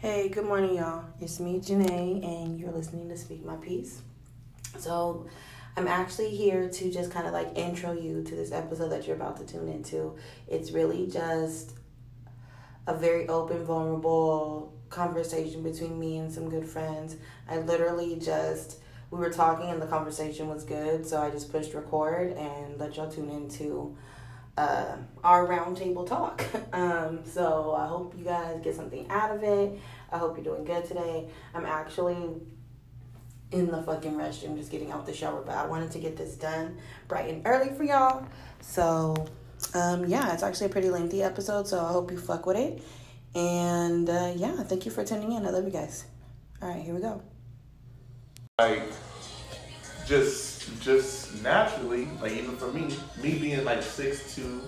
[0.00, 1.04] Hey, good morning, y'all.
[1.20, 4.00] It's me, Janae, and you're listening to Speak My Piece.
[4.78, 5.26] So,
[5.76, 9.16] I'm actually here to just kind of like intro you to this episode that you're
[9.16, 10.16] about to tune into.
[10.48, 11.72] It's really just
[12.86, 17.16] a very open, vulnerable conversation between me and some good friends.
[17.46, 18.78] I literally just
[19.10, 22.96] we were talking and the conversation was good, so I just pushed record and let
[22.96, 23.98] y'all tune into
[24.56, 26.44] uh, our roundtable talk.
[26.72, 29.78] um, so I hope you guys get something out of it.
[30.12, 31.28] I hope you're doing good today.
[31.54, 32.40] I'm actually
[33.52, 36.36] in the fucking restroom just getting out the shower, but I wanted to get this
[36.36, 36.78] done
[37.08, 38.26] bright and early for y'all.
[38.60, 39.26] So
[39.74, 42.82] um, yeah, it's actually a pretty lengthy episode, so I hope you fuck with it.
[43.34, 45.46] And uh, yeah, thank you for tuning in.
[45.46, 46.04] I love you guys.
[46.60, 47.22] All right, here we go.
[48.58, 48.82] Like,
[50.06, 50.49] just,
[50.80, 52.88] just naturally, like even for me,
[53.22, 54.60] me being like six two,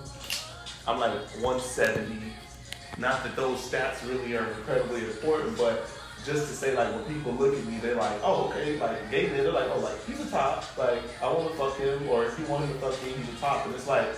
[0.86, 2.16] I'm like 170.
[2.98, 5.88] Not that those stats really are incredibly important, but
[6.26, 9.28] just to say like when people look at me, they're like, oh okay, like gay
[9.28, 12.24] men, they're like, oh like he's a top, like I want to fuck him, or
[12.24, 14.08] if he wanted to fuck me, he's a top, and it's like,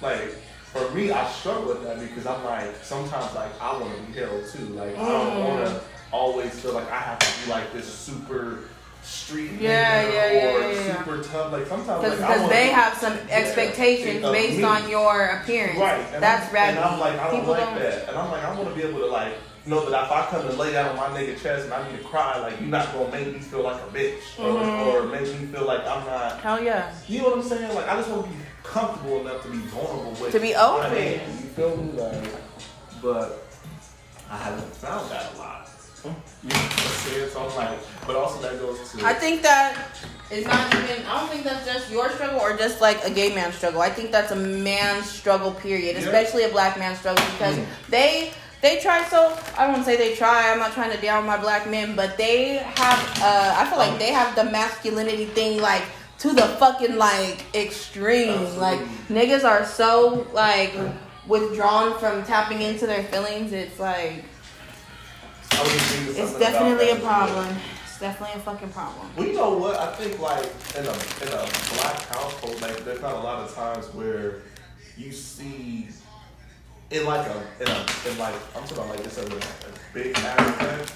[0.00, 0.30] like
[0.72, 4.12] for me, I struggle with that because I'm like sometimes like I want to be
[4.18, 5.44] held too, like I don't Mm.
[5.44, 5.80] want to
[6.10, 8.60] always feel like I have to be like this super
[9.02, 10.98] street Yeah, nigga yeah, yeah, or yeah, yeah.
[11.04, 11.52] super tough.
[11.52, 14.64] Like sometimes Because like, they have some expectations based me.
[14.64, 15.78] on your appearance.
[15.78, 16.00] Right.
[16.14, 16.78] And That's I'm, raggedy.
[16.78, 17.78] And I'm like, I don't People like don't.
[17.80, 18.08] that.
[18.08, 19.34] And I'm like, I want to be able to like
[19.66, 21.98] know that if I come and lay down on my nigga chest and I need
[21.98, 24.86] to cry, like you're not gonna make me feel like a bitch or, Mhm.
[24.94, 26.40] or make me feel like I'm not.
[26.40, 26.92] Hell yeah.
[27.06, 27.74] You know what I'm saying?
[27.74, 30.32] Like I just want to be comfortable enough to be vulnerable with.
[30.32, 30.92] To be open.
[30.96, 31.18] You
[31.54, 31.92] feel me?
[31.92, 32.24] Like,
[33.00, 33.44] but
[34.30, 35.61] I haven't found that a lot.
[36.42, 37.30] You know what I'm saying?
[37.30, 39.06] So I'm like, but also that goes to.
[39.06, 39.76] I think that
[40.30, 41.06] is not even.
[41.06, 43.80] I don't think that's just your struggle or just like a gay man's struggle.
[43.80, 45.52] I think that's a man's struggle.
[45.52, 45.94] Period.
[45.96, 46.02] Yeah.
[46.02, 47.66] Especially a black man's struggle because Mm.
[47.90, 49.36] they they try so.
[49.56, 50.50] I don't say they try.
[50.50, 52.98] I'm not trying to down my black men, but they have.
[53.20, 55.84] Uh, I feel like they have the masculinity thing like
[56.18, 58.42] to the fucking like extreme.
[58.58, 60.74] Like niggas are so like
[61.28, 63.52] withdrawn from tapping into their feelings.
[63.52, 64.24] It's like
[65.58, 67.56] I was just thinking it's something about definitely a problem.
[67.84, 69.06] It's definitely a fucking problem.
[69.16, 69.76] Well, you know what?
[69.76, 70.46] I think like
[70.76, 70.92] in a
[71.22, 71.46] in a
[71.76, 74.42] black household, like there's not a lot of times where
[74.96, 75.88] you see
[76.90, 79.72] in like a in a in like I'm talking about like this as a, a
[79.94, 80.92] big aspect.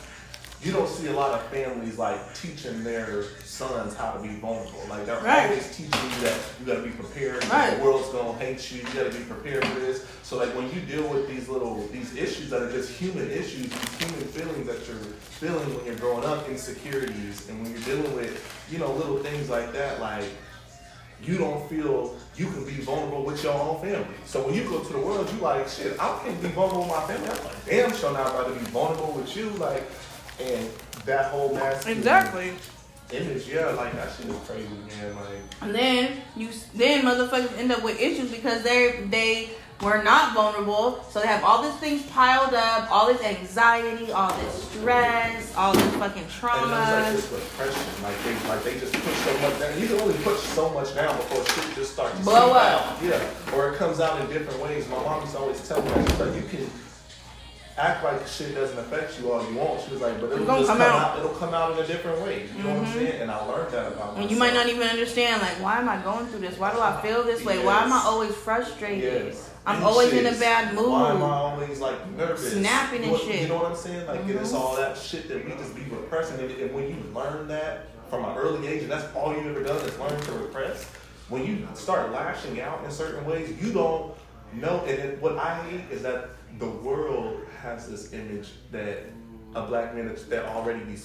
[0.66, 4.80] You don't see a lot of families like teaching their sons how to be vulnerable.
[4.90, 5.48] Like they're Right.
[5.48, 7.44] always teaching you that you got to be prepared.
[7.44, 7.76] Right.
[7.78, 8.78] The world's gonna hate you.
[8.78, 10.02] You got to be prepared for this.
[10.24, 13.68] So like when you deal with these little these issues that are just human issues,
[13.68, 14.96] these human feelings that you're
[15.38, 18.34] feeling when you're growing up, insecurities, and when you're dealing with
[18.68, 20.24] you know little things like that, like
[21.22, 24.16] you don't feel you can be vulnerable with your own family.
[24.26, 25.96] So when you go to the world, you like shit.
[26.00, 27.30] I can't be vulnerable with my family.
[27.30, 29.84] I'm like, damn, sure not about to be vulnerable with you, like,
[30.40, 30.68] and
[31.04, 32.52] that whole masculine Exactly.
[33.12, 35.14] image, yeah, like that shit is crazy, man.
[35.16, 35.26] Like,
[35.62, 39.50] And then you then motherfuckers end up with issues because they they
[39.82, 44.32] were not vulnerable, so they have all these things piled up, all this anxiety, all
[44.40, 46.74] this stress, all this fucking trauma.
[46.74, 49.78] And it's like this repression, like they like they just push so much down.
[49.80, 52.96] You can only push so much down before shit just starts to Blow up.
[52.96, 53.02] out.
[53.02, 53.22] Yeah,
[53.54, 54.88] or it comes out in different ways.
[54.88, 56.70] My mom used to always tell me that like, you can
[57.78, 59.82] act like shit doesn't affect you all you want.
[59.84, 61.10] She was like, but it'll It's come come, out.
[61.12, 61.18] out.
[61.18, 62.48] It'll come out in a different way.
[62.56, 62.94] You know what I'm Mhm.
[62.94, 63.20] saying?
[63.22, 64.18] And I learned that about myself.
[64.18, 66.58] and you might not even understand, like, why am I going through this?
[66.58, 67.62] Why do I feel this way?
[67.64, 69.26] Why am I always frustrated?
[69.26, 69.50] Yes.
[69.66, 70.88] I'm And always in a bad mood.
[70.90, 72.52] Why am I always like nervous?
[72.52, 73.42] Snapping and What- shit.
[73.42, 74.06] You know what I'm saying?
[74.06, 74.58] Like it's Mhm.
[74.60, 76.38] all that shit that we just be repressing.
[76.38, 79.62] And, and when you learn that from an early age, and that's all you've ever
[79.64, 80.84] done is learn to repress.
[81.28, 84.12] When you start lashing out in certain ways, you don't
[84.54, 84.82] know.
[84.86, 86.28] And it, what I hate is that
[86.60, 88.98] the world has this image that
[89.54, 90.96] a black man that already be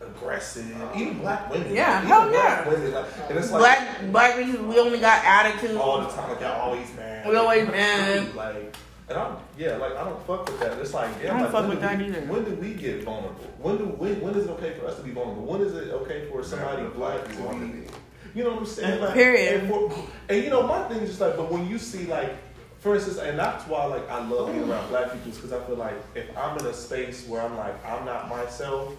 [0.00, 1.74] aggressive, even black women.
[1.74, 2.68] Yeah, even hell black yeah.
[2.68, 5.76] Women, like, and it's like Black black bitches, we only got attitude.
[5.76, 6.30] all the time.
[6.30, 7.28] Like y'all always mad.
[7.28, 8.34] We always mad.
[8.34, 8.76] Like,
[9.08, 10.78] and I'm yeah, like I don't fuck with that.
[10.78, 12.20] It's like yeah, I don't like, fuck when with do that we, either.
[12.20, 13.44] When do we get vulnerable?
[13.58, 15.44] When do when when is it okay for us to be vulnerable?
[15.44, 17.86] When is it okay for somebody black to be?
[18.34, 19.00] You know what I'm saying?
[19.00, 19.60] Like, Period.
[19.60, 19.92] And, for,
[20.28, 22.34] and you know my thing is just like, but when you see like.
[22.82, 25.76] For instance, and that's why like I love being around black people because I feel
[25.76, 28.92] like if I'm in a space where I'm like I'm not myself,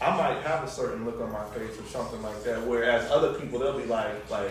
[0.00, 2.66] I might have a certain look on my face or something like that.
[2.66, 4.50] Whereas other people, they'll be like, like,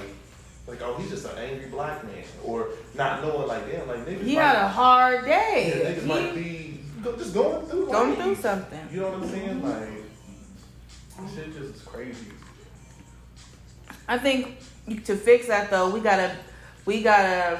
[0.67, 4.21] like, oh, he's just an angry black man, or not knowing, like, damn, like niggas.
[4.23, 5.73] He might, had a hard day.
[5.75, 6.79] yeah, niggas He might be
[7.17, 8.87] just going through, going through something.
[8.91, 9.63] You know what I'm saying?
[9.63, 9.89] Like,
[11.33, 12.27] shit just is crazy.
[14.07, 14.59] I think
[15.05, 16.35] to fix that though, we gotta
[16.85, 17.59] we gotta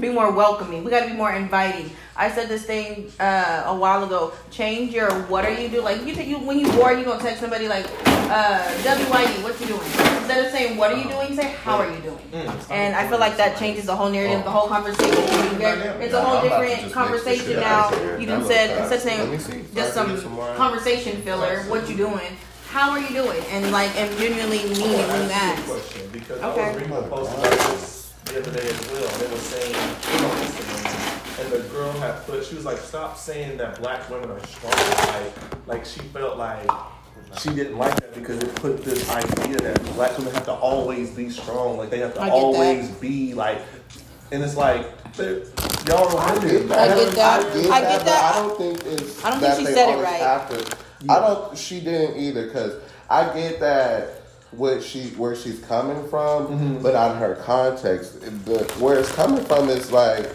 [0.00, 0.82] be more welcoming.
[0.82, 1.90] We gotta be more inviting.
[2.16, 4.32] I said this thing uh, a while ago.
[4.50, 5.84] Change your what are you doing?
[5.84, 7.86] Like you, you when you bored, you gonna text somebody like
[8.30, 9.80] uh, WYD, what you doing?
[9.82, 12.18] Instead of saying what are you doing, say how are you doing.
[12.32, 12.70] Mm.
[12.70, 15.14] And I feel like that changes the whole narrative, the whole conversation.
[15.14, 17.90] can It's a whole I'm about to different conversation mix this shit now.
[18.18, 18.92] You That done look said fast.
[18.92, 19.50] instead of Let me see.
[19.52, 22.36] saying just some some conversation filler, what you doing?
[22.70, 23.42] How are you doing?
[23.50, 26.44] And like and genuinely meaning I you asked you ask.
[26.58, 28.03] Okay.
[28.34, 29.40] I was reading a post about this the other day as well, and it was
[29.42, 29.74] saying
[31.40, 34.72] and the girl had put, she was like, "Stop saying that black women are strong."
[34.72, 36.68] Like, like she felt like
[37.38, 41.10] she didn't like that because it put this idea that black women have to always
[41.10, 42.36] be strong, like they have to I get that.
[42.36, 43.60] always be like,
[44.32, 45.44] and it's like they're-
[45.88, 46.46] y'all are women.
[46.46, 46.90] I get that.
[46.90, 47.44] I get that.
[47.70, 48.34] I get but that.
[48.34, 49.24] I don't think it's.
[49.24, 50.20] I don't that think she they said it always right.
[50.20, 50.76] Have to,
[51.12, 51.58] I don't.
[51.58, 54.23] She didn't either because I get that
[54.56, 56.82] what she where she's coming from, Mm-hmm.
[56.82, 60.30] but on her context, the where it's coming from is like.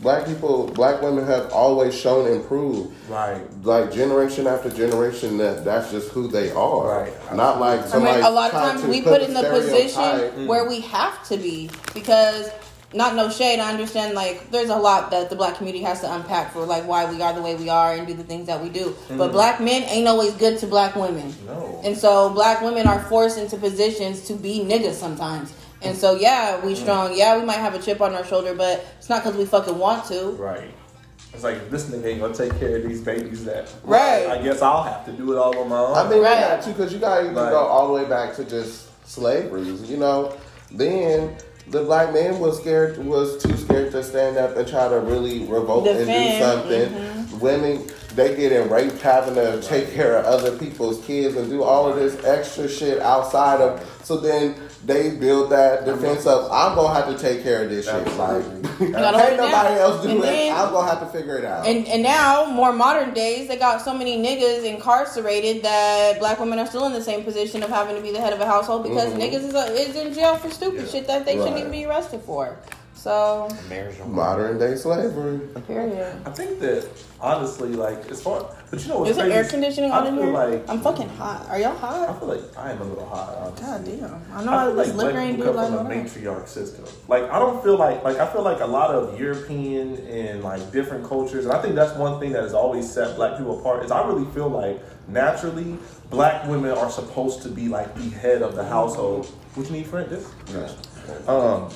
[0.00, 2.94] Black people, black women have always shown improved.
[3.08, 3.42] Right.
[3.64, 7.00] Like generation after generation, that that's just who they are.
[7.02, 7.34] Right.
[7.34, 10.30] Not like I mean, a lot of times we put in the stereotype.
[10.30, 12.48] position where we have to be because
[12.94, 13.60] not no shade.
[13.60, 16.86] I understand like there's a lot that the black community has to unpack for like
[16.86, 18.96] why we are the way we are and do the things that we do.
[19.08, 19.32] But mm.
[19.32, 21.34] black men ain't always good to black women.
[21.46, 21.80] No.
[21.84, 25.54] And so black women are forced into positions to be niggas sometimes.
[25.82, 26.76] And so yeah, we mm.
[26.76, 27.16] strong.
[27.16, 29.78] Yeah, we might have a chip on our shoulder, but it's not because we fucking
[29.78, 30.30] want to.
[30.30, 30.72] Right.
[31.34, 34.26] It's like this nigga ain't gonna take care of these babies that Right.
[34.26, 35.94] I guess I'll have to do it all on my own.
[35.94, 36.52] I mean, Right.
[36.52, 36.62] right.
[36.62, 37.50] too, because you got to even Right.
[37.50, 39.62] go all the way back to just slavery.
[39.62, 40.32] You know,
[40.72, 41.36] then
[41.70, 45.40] the black man was scared, was too scared to stand up and try to really
[45.40, 46.88] revolt Defend, and do something.
[46.88, 47.38] mm-hmm.
[47.40, 51.88] Women, they getting raped, having to take care of other people's kids and do all
[51.88, 53.86] of this extra shit outside of.
[54.02, 56.48] So then they build that defense up.
[56.52, 57.94] I'm gonna have to take care of this shit.
[58.16, 58.88] Like, Absolutely.
[58.92, 59.50] gotta hold can't it down.
[59.50, 60.22] nobody else do And it.
[60.22, 61.66] then- I'm gonna have to figure it out.
[61.66, 66.58] And and now more modern days, they got so many niggas incarcerated that black women
[66.58, 68.84] are still in the same position of having to be the head of a household
[68.84, 69.20] because Mhm.
[69.20, 72.20] niggas is, uh, is in jail for stupid shit that they shouldn't even be arrested
[72.24, 72.56] for.
[73.08, 73.48] So
[74.06, 75.40] Modern day slavery.
[75.66, 76.14] period.
[76.26, 76.86] I think that
[77.18, 79.38] honestly, like as far, but you know what's Is there crazy?
[79.38, 80.32] air conditioning I on in feel here?
[80.34, 81.46] Like, I'm fucking hot.
[81.48, 82.10] Are y'all hot?
[82.10, 83.34] I feel like I am a little hot.
[83.34, 83.64] Honestly.
[83.64, 84.36] God damn.
[84.38, 86.04] I know I, feel was like liquor black ain't people do come like from a
[86.04, 86.84] matriarch system.
[87.08, 90.70] Like I don't feel like like I feel like a lot of European and like
[90.70, 93.86] different cultures, and I think that's one thing that has always set black people apart.
[93.86, 95.78] Is I really feel like naturally
[96.10, 99.32] black women are supposed to be like the head of the household.
[99.56, 100.10] Would you need, friend?
[100.10, 100.30] This.
[101.26, 101.70] Um,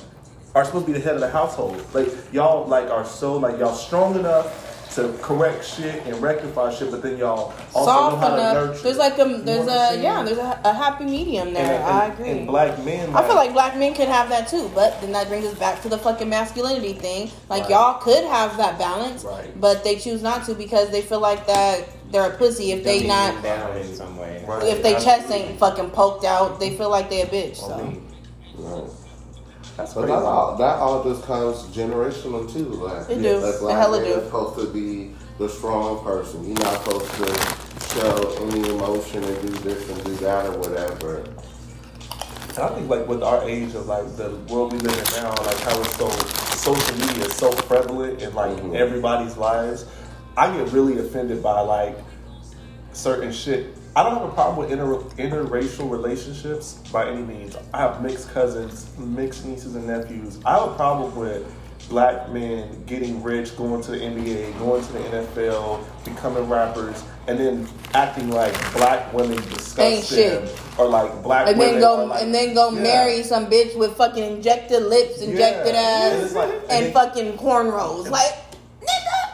[0.54, 1.82] are supposed to be the head of the household.
[1.94, 6.90] Like y'all like are so like y'all strong enough to correct shit and rectify shit,
[6.90, 8.82] but then y'all also Soft know how to nurture.
[8.82, 11.76] There's like a there's a yeah there's a, a happy medium there.
[11.76, 12.28] and- I agree.
[12.28, 15.28] And black men, I feel like black men can have that too, but then that
[15.28, 17.30] brings us back to the fucking masculinity thing.
[17.48, 17.70] Like Right.
[17.70, 19.58] y'all could have that balance, Right.
[19.58, 23.06] but they choose not to because they feel like that they're a pussy if they
[23.06, 24.44] not down in some way.
[24.46, 24.64] Right.
[24.64, 26.60] if they chest ain't fucking poked out.
[26.60, 27.56] They feel like they a bitch.
[27.56, 27.94] So
[28.58, 28.88] Right.
[29.76, 30.12] That's But crazy.
[30.16, 32.64] that all, that all just comes generational too.
[32.64, 33.38] Like, It do.
[33.38, 34.24] Like It black hella man do.
[34.26, 36.44] supposed to be the strong person.
[36.46, 41.24] You're not supposed to show any emotion and do this and do that or whatever.
[42.50, 45.30] And I think like with our age of like the world we live in now,
[45.42, 46.08] like how it's so
[46.56, 48.74] social media is so prevalent in like Mhm.
[48.74, 49.86] everybody's lives,
[50.36, 51.96] I get really offended by like
[52.92, 53.74] certain shit.
[53.94, 57.56] I don't have a problem with inter interracial relationships by any means.
[57.74, 60.38] I have mixed cousins, mixed nieces and nephews.
[60.46, 61.44] I have a problem with
[61.90, 67.38] black men getting rich, going to the NBA, going to the NFL, becoming rappers, and
[67.38, 70.60] then acting like black women disgust Ain't them, shit.
[70.78, 72.80] or like black and women then go like, and then go Yeah.
[72.80, 75.80] marry some bitch with fucking injected lips, injected Yeah.
[75.80, 78.08] ass, And like- and, and- fucking cornrows.
[78.08, 78.32] Like.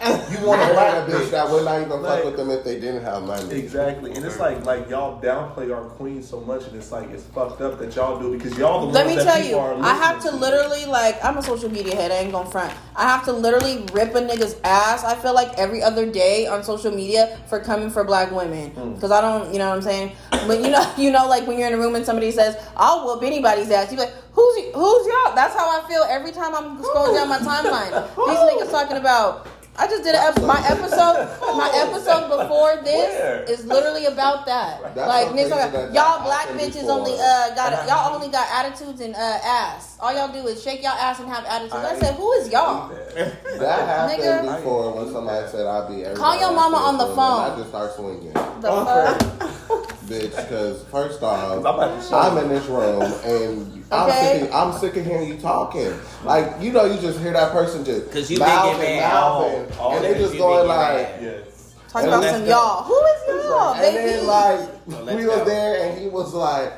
[0.29, 2.51] You want a Marry black a bitch that would not even Like- fuck with them
[2.51, 3.55] if they didn't have money.
[3.55, 7.25] Exactly, and it's like like y'all downplay our queen so much, and it's like it's
[7.25, 9.75] fucked up that y'all do because y'all the Let ones me that tell you, are
[9.83, 12.11] I have to listening literally like I'm a social media head.
[12.13, 12.73] I ain't gonna front.
[12.95, 15.05] I have to literally rip a nigga's ass.
[15.05, 18.95] I feel like every other day on social media for coming for black women Hmm.
[18.95, 20.13] because I don't, you know what I'm saying.
[20.47, 23.05] But you know, you know, like when you're in a room and somebody says, "I'll
[23.07, 26.31] whoop anybody's ass," you be like, "Who's y- who's y'all?" That's how I feel every
[26.33, 27.93] time I'm scrolling down my timeline.
[28.17, 29.47] These niggas talking about.
[29.79, 31.29] I just did a, ep- my episode.
[31.57, 33.43] My episode before this Where?
[33.45, 34.95] is literally about that.
[34.95, 36.99] That's like something niggas, that y'all black bitches before.
[36.99, 37.89] only uh got it.
[37.89, 39.97] Y'all only got attitudes and uh ass.
[40.01, 41.75] All y'all do is shake y'all ass and have attitudes.
[41.75, 42.89] I, I- said, who is y'all?
[42.89, 43.45] that.
[43.59, 44.57] That happened Nigga.
[44.57, 47.53] before when somebody said I'd be everybody Call your mama on the phone.
[47.53, 48.33] I just start swinging.
[48.33, 49.19] The fuck?
[50.09, 50.35] bitch.
[50.37, 54.39] Because first off, I'm about to show I'm in this room and I'm Okay.
[54.41, 54.43] sick.
[54.51, 55.93] Of, I'm sick of hearing you talking.
[56.25, 59.77] Like you know, you just hear that person just 'Cause you mouthing, thinking, mouthing, oh,
[59.81, 61.21] oh, and they yeah, just going like.
[61.21, 61.25] man.
[61.25, 61.75] Yes.
[61.91, 62.51] Talk And about some go.
[62.51, 62.83] y'all.
[62.85, 62.95] Who
[63.33, 64.11] is y'all, And baby?
[64.11, 64.61] then like
[65.07, 66.73] let's we was there and he was like,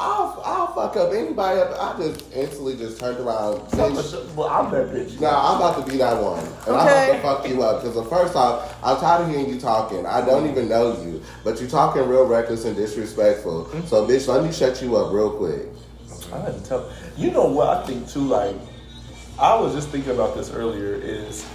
[0.00, 1.70] I'll I'll fuck up anybody up.
[1.80, 3.60] I just instantly just turned around.
[3.70, 4.34] bitch.
[4.34, 5.20] Well, I'm that bitch.
[5.20, 7.82] Nah, I'm about to be that one, and I'm about to fuck you up.
[7.82, 10.04] Because first off, I'm tired of hearing you talking.
[10.04, 13.66] I don't even know you, but you talking real reckless and disrespectful.
[13.66, 13.86] Mm-hmm.
[13.86, 15.62] So, bitch, let me shut you up real quick.
[16.32, 16.90] I had to tell.
[17.16, 18.20] You know what I think too?
[18.20, 18.56] Like,
[19.38, 20.94] I was just thinking about this earlier.
[20.94, 21.46] Is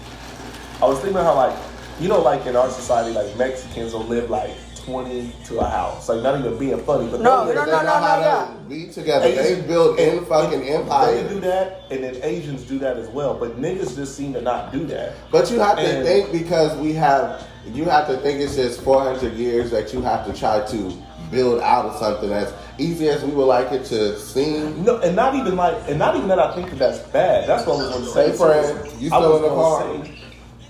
[0.82, 1.58] I was thinking about how like,
[2.00, 6.10] you know, like in our society, like Mexicans will live like twenty to a house.
[6.10, 8.16] Like not even being funny, but No, they'll no, live- no, They no, know how
[8.20, 8.70] no, to no.
[8.70, 9.32] Be together.
[9.32, 11.22] They build in fucking empire.
[11.24, 13.34] They do that, and then Asians do that as well.
[13.36, 15.14] But niggas just seem to not do that.
[15.32, 18.82] But you have to And- think because we have, you have to think it's just
[18.82, 20.94] 400 years that you have to try to
[21.32, 24.84] build out of something as easy as we would like it to seem.
[24.84, 27.48] No, and not even like, and not even that I think that that's bad.
[27.48, 28.32] That's what I was going to say.
[28.32, 28.98] Hey, friend, too.
[28.98, 30.06] you I still was in the gonna car?
[30.06, 30.22] say,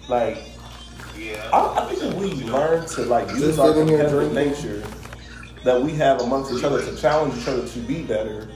[0.10, 0.38] like,
[1.54, 4.84] I, I think if we learn to like use Just our competitive nature
[5.64, 8.48] that we have amongst each other to challenge each other to be better.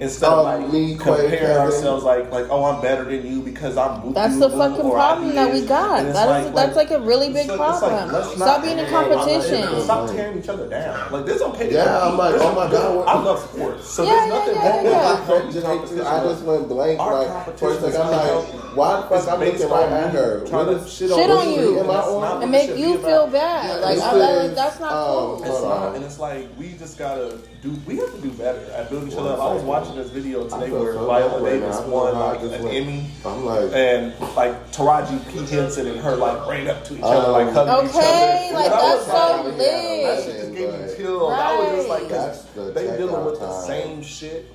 [0.00, 1.56] Instead of Um, like me, comparing Kevin.
[1.56, 5.34] ourselves like like oh I'm better than you because I'm with That's the fucking problem
[5.34, 5.68] that we this.
[5.68, 6.00] got.
[6.00, 8.36] And it's That is- that's like a really big it's like- it's like, problem.
[8.36, 9.80] Stop being in Yeah, competition.
[9.82, 11.12] Stop tearing each other down.
[11.12, 11.68] Like there's okay.
[11.68, 12.12] to Yeah, compete.
[12.12, 13.88] I'm like, oh my God, what- I love sports.
[13.88, 15.00] So Yeah, there's yeah, nothing yeah, wrong with yeah.
[15.00, 16.28] that I competition.
[16.28, 17.00] just went blank.
[17.00, 20.44] Our Like, competition first thing I'm like, why the fuck I'm looking right at her?
[20.46, 21.80] trying to Shit on you.
[21.80, 22.20] Am I That's on?
[22.20, 23.80] not and make you feel bad.
[23.80, 25.44] Like, This I, I, is, that's not um, cool.
[25.44, 27.74] It's not, and it's like we just gotta do.
[27.86, 29.40] We have to do better at building each other up.
[29.40, 31.82] I was watching this video today where so Viola right Davis now.
[31.82, 35.28] I won don't know how I like an went- Emmy, I'm like, and like Taraji
[35.32, 38.00] P Henson and her like ran up to each other, Um, like hugging each other.
[38.00, 39.58] Okay, like And I that's was so like, lit.
[40.06, 41.32] That shit just gave me But- chills.
[41.32, 44.52] I was just like, cause the they dealing checkout with the same shit.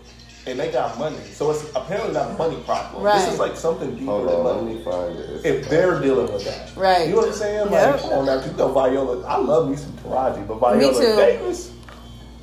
[0.48, 3.04] And they got money, so it's apparently not a money problem.
[3.04, 3.20] Right.
[3.24, 5.46] This is like something deeper hold than on, let me find this.
[5.46, 7.06] If they're dealing with that, Right.
[7.10, 7.62] You know what I'm saying?
[7.66, 8.00] Like, Yep.
[8.02, 9.22] come on now, you know Viola.
[9.28, 11.16] I love me some Taraji, but Viola Me too.
[11.16, 11.70] Davis,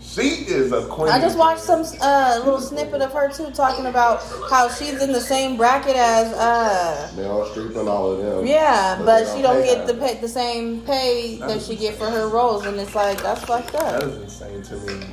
[0.09, 1.09] she is a queen.
[1.11, 5.12] I just watched some uh, little snippet of her too, talking about how she's in
[5.12, 8.47] the same bracket as uh, Meryl Streep and all of them.
[8.47, 11.95] yeah, But but she don't don't get the pay, the same pay that she get
[11.95, 14.00] for her roles, and it's like that's fucked up.
[14.00, 15.07] That is insane to me.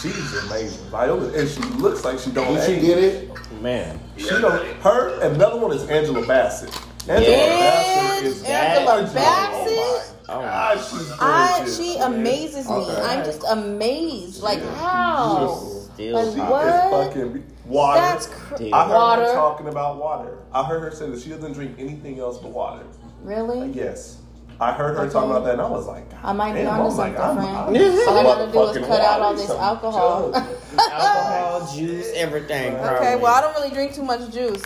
[0.00, 0.88] She's amazing.
[0.90, 2.54] Viola, and she looks like she don't.
[2.54, 3.30] Did she get it?
[3.60, 3.98] Man.
[4.16, 4.64] She don't.
[4.80, 6.70] Her and another one is Angela Bassett.
[7.08, 9.12] Angela Yes, Bassett is Angela gorgeous.
[9.14, 10.14] Bassett?
[10.30, 12.74] Oh God, she's I she amazes me.
[12.74, 13.00] Okay.
[13.02, 14.42] I'm just amazed.
[14.42, 15.54] Like how?
[15.56, 16.66] Still Like She what?
[16.66, 18.00] is fucking water.
[18.00, 18.72] That's cr- Dude.
[18.72, 19.22] I heard water.
[19.24, 20.38] her talking about water.
[20.52, 22.84] I heard her say that she doesn't drink anything else but water.
[23.22, 23.70] Really?
[23.70, 24.18] Yes.
[24.60, 25.12] I heard her Okay.
[25.12, 27.16] talking about that and I was like, God I might be damn, onto I'm like,
[27.16, 27.78] something, I'm- friend.
[27.78, 30.34] I'm All I gotta do is motherfucking cut out all this alcohol.
[30.34, 32.74] Alcohol, juice, everything.
[32.76, 34.62] Okay, well I don't really drink too much juice,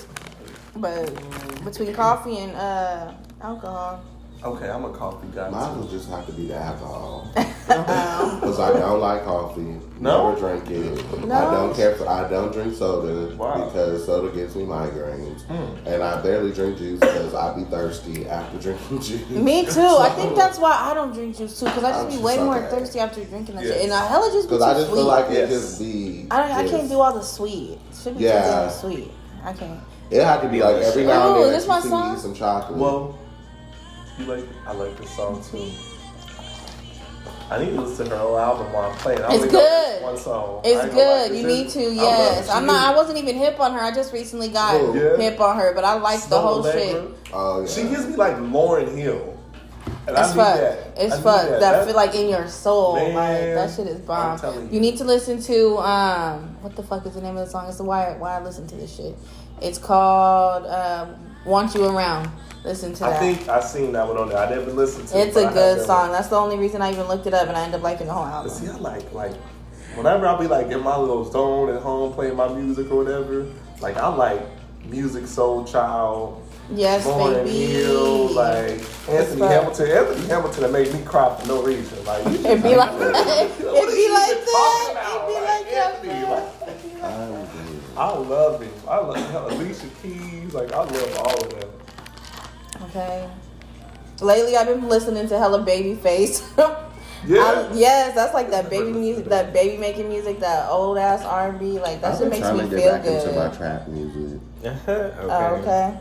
[0.77, 3.13] but between coffee and uh,
[3.43, 4.03] alcohol,
[4.45, 5.49] Okay, I'm a coffee guy.
[5.51, 5.81] Mine too.
[5.83, 7.31] will just have to be the alcohol.
[7.69, 9.79] Because I don't like coffee.
[10.01, 10.35] No?
[10.35, 11.25] Never drink it.
[11.27, 11.35] No?
[11.37, 12.09] I don't care for.
[12.09, 13.67] I don't drink soda Wow.
[13.67, 15.87] because soda gives me migraines, Hmm.
[15.87, 19.29] and I barely drink juice because I be thirsty after drinking juice.
[19.31, 19.81] me too.
[19.81, 22.25] I think that's why I don't drink juice too, because I I'm just be just
[22.25, 22.69] way more okay.
[22.79, 23.75] thirsty after drinking that Yes.
[23.75, 24.97] shit, and I hella just be Because I just sweet.
[24.99, 25.51] feel like Yes.
[25.51, 26.27] it just be.
[26.33, 27.79] I don't, I can't do all the sweet.
[28.03, 28.43] Should be Yeah.
[28.43, 29.11] too damn sweet.
[29.45, 29.79] I can't.
[30.13, 31.89] It had to be like every now and Ooh, then this that my you see
[31.89, 32.13] song?
[32.15, 32.79] me some chocolate.
[32.79, 33.19] Well,
[34.19, 35.71] you like I like this song too.
[37.51, 39.21] I need to listen to her whole album while I'm playing.
[39.23, 40.03] I It's only know this good.
[40.03, 40.61] One song.
[40.65, 41.29] It's ain't gonna lie.
[41.29, 41.37] good.
[41.37, 41.81] You need to.
[41.81, 42.49] I love Yes.
[42.51, 42.93] I'm not.
[42.93, 43.81] I wasn't even hip on her.
[43.81, 45.17] I just recently got Oh, yeah?
[45.17, 46.73] hip on her, but I like the whole Allegra.
[46.81, 47.11] shit.
[47.33, 47.67] oh yeah.
[47.67, 49.39] She gives me like Lauryn Hill.
[50.07, 50.57] And It's I need fuck.
[50.61, 50.79] that.
[50.97, 51.43] It's I fuck.
[51.49, 52.97] That, That's- feel like in your soul.
[52.97, 54.39] Man, like that shit is bomb.
[54.43, 54.69] you.
[54.73, 57.67] You need to listen to um what the fuck is the name of the song?
[57.69, 59.15] It's the why why I listen to this shit.
[59.61, 62.31] It's called um, "Want You Around."
[62.65, 63.17] Listen to I that.
[63.17, 64.39] I think I seen that one on there.
[64.39, 65.27] I never listened to it.
[65.27, 66.01] it's but a I good song.
[66.09, 66.13] one.
[66.13, 68.13] That's the only reason I even looked it up, and I ended up liking the
[68.13, 68.53] whole album.
[68.53, 69.35] see, I like like
[69.97, 73.47] whenever I'll be like in my little zone at home playing my music or whatever.
[73.81, 74.41] Like I like
[74.85, 76.41] music, soul child,
[76.73, 77.67] Yes, Lauryn baby.
[77.73, 79.41] Hill, like Anthony.
[79.43, 79.91] Hamilton.
[79.91, 82.05] Anthony Hamilton that made me cry for no reason.
[82.05, 83.49] Like you It'd be like it'd be like that.
[83.51, 84.45] It'd be Like,
[85.43, 86.05] like that.
[86.05, 87.82] Anthony, like- I'm dead.
[87.97, 88.73] I love him.
[88.89, 90.55] I love Alicia Keys.
[90.55, 91.71] Like I love all of them.
[92.89, 93.29] Okay.
[94.21, 96.43] Lately, I've been listening to hella Babyface.
[97.27, 97.69] Yeah.
[97.71, 101.51] I- yes, that's like that baby music, that baby making music, that old ass R
[101.51, 101.79] and B.
[101.79, 103.29] Like that I've shit makes me to get feel back good.
[103.29, 105.15] into my trap music okay.
[105.21, 105.99] Oh, okay.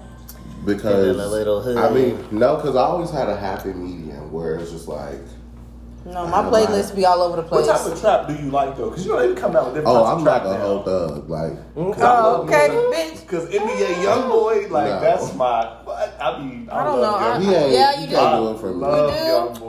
[0.65, 1.77] because a little hood.
[1.77, 5.19] I mean, no, because I always had a happy medium where it's just like
[6.03, 7.67] No, my playlist be all over the place.
[7.67, 8.89] What type of trap do you like though?
[8.89, 10.55] Because you know they come out with different Oh, types I'm of not trap mm-hmm.
[10.55, 10.65] a now.
[10.65, 11.29] whole thug.
[11.29, 13.21] Like, Oh, okay, bitch.
[13.21, 14.99] Because NBA YoungBoy, like No.
[14.99, 15.65] that's my.
[15.83, 16.17] What?
[16.19, 17.27] I mean, I, I don't love know.
[17.27, 18.15] I- Young he ain't, Yeah, he you do.
[18.15, 18.73] can't I do it for me.
[18.73, 19.09] love
[19.55, 19.61] You do?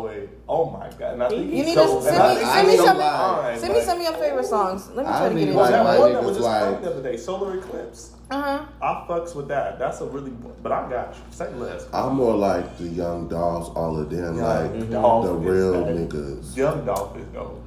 [0.47, 0.49] YoungBoy.
[0.49, 1.15] Oh my god!
[1.15, 2.97] And I think You need so, to and send I me, think send me some,
[2.99, 4.89] fine, send me some of your favorite songs.
[4.91, 6.01] Let me I try to get into Well, like that my it.
[6.01, 8.11] one that was just like- like, the other day, Solar Eclipse.
[8.31, 8.65] Uh huh.
[8.81, 9.79] I fucks with that.
[9.79, 10.31] That's a really,
[10.63, 11.21] but I got you.
[11.31, 11.87] Say less.
[11.93, 15.95] I'm more like the young dogs, all of them, like Dolph the real that.
[16.09, 16.57] niggas.
[16.57, 17.63] Young Dolph is dope.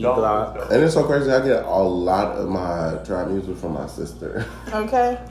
[0.00, 0.70] Dolph is dope.
[0.70, 1.30] And it's so crazy.
[1.32, 4.44] I get a lot of my trap music from my sister.
[4.72, 5.18] Okay.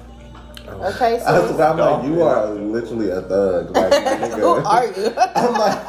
[0.71, 0.89] Oh.
[0.93, 2.05] Okay, That's so what I'm like.
[2.05, 3.75] You are literally a thug.
[3.75, 4.39] Like, nigga.
[4.39, 5.13] who are you?
[5.35, 5.88] I'm like,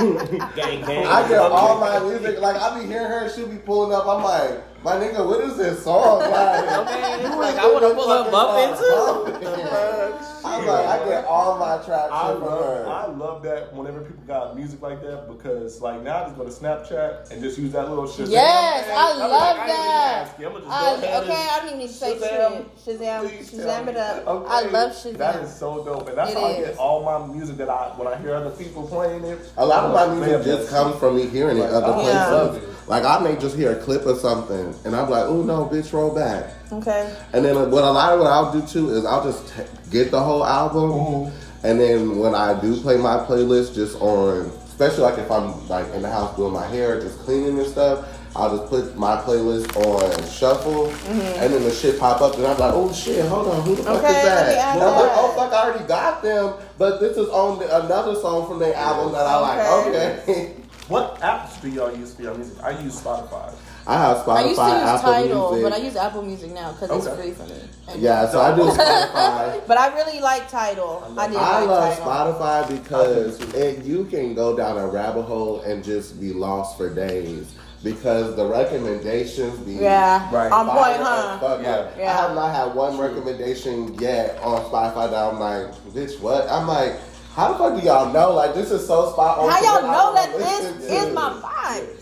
[0.57, 1.07] Gang, gang.
[1.07, 2.41] I get all my music.
[2.41, 3.29] Like, I be hearing her.
[3.29, 4.07] she'll be pulling up.
[4.07, 6.21] I'm like, my nigga, what is this song?
[6.31, 10.21] Like, Okay, you like, I wanna in pull up fucking Muppet, song.
[10.43, 12.87] I'm like, I get all my trap shit I from love, her.
[12.89, 16.45] I love that whenever people got music like that because like now I just go
[16.45, 18.29] to Snapchat and just use that little shit.
[18.29, 20.35] Yes, I I'm love like, I that.
[20.39, 22.65] I'm gonna just I, okay, I didn't even need to say Shazam.
[22.85, 22.99] shit.
[23.01, 24.27] Shazam, Please Shazam it up.
[24.27, 24.47] Okay.
[24.51, 25.17] I love Shazam.
[25.19, 27.89] That is so dope, and that's It how I get all my music that I
[27.97, 29.39] when I hear other people playing it.
[29.59, 32.70] A lot of my music just comes from me hearing it other places.
[32.91, 32.99] Yeah.
[32.99, 33.05] love it.
[33.05, 35.93] Like I may just hear a clip of something, and I'm like, "Oh no, bitch,
[35.93, 37.15] roll back." Okay.
[37.33, 40.11] And then what a lot of what I'll do too is I'll just t- get
[40.11, 41.67] the whole album, Mm-hmm.
[41.67, 45.87] and then when I do play my playlist, just on, especially like if I'm like
[45.95, 48.07] in the house doing my hair, just cleaning and stuff,
[48.37, 52.59] I'll just put my playlist on shuffle, and then the shit pop up, and I'm
[52.59, 54.05] like, "Oh shit, hold on, who the fuck Mm-hmm.
[54.07, 57.59] Okay, is that?" I'm like, "Oh fuck, I already got them," but this is on
[57.59, 59.59] the, another song from their album that I like.
[59.87, 60.23] Okay.
[60.23, 60.55] Okay.
[60.91, 62.63] What apps do y'all use for your music?
[62.63, 63.55] I use Spotify.
[63.87, 65.71] I have Spotify, I used to use Apple Tidal, Music.
[65.71, 67.23] but I use Apple Music now because it's Okay.
[67.23, 67.61] free for me.
[67.89, 69.67] And- yeah, so I do Spotify.
[69.69, 71.15] But I really like Tidal.
[71.17, 72.35] I, did I like love Tidal.
[72.35, 76.93] Spotify because it, you can go down a rabbit hole and just be lost for
[76.93, 77.55] days
[77.85, 80.29] because the recommendations be Yeah.
[80.35, 80.51] Right.
[80.53, 81.39] On fire point, as huh?
[81.39, 81.63] fuck.
[81.63, 81.77] Yeah.
[81.77, 82.11] Like, Yeah.
[82.11, 86.49] I have not had one recommendation yet on Spotify that I'm like, bitch, what?
[86.51, 86.97] I'm like,
[87.35, 88.33] how the fuck do y'all know?
[88.33, 89.51] Like, this is so spot on.
[89.51, 90.95] How y'all know that this to.
[90.95, 91.97] is my vibe?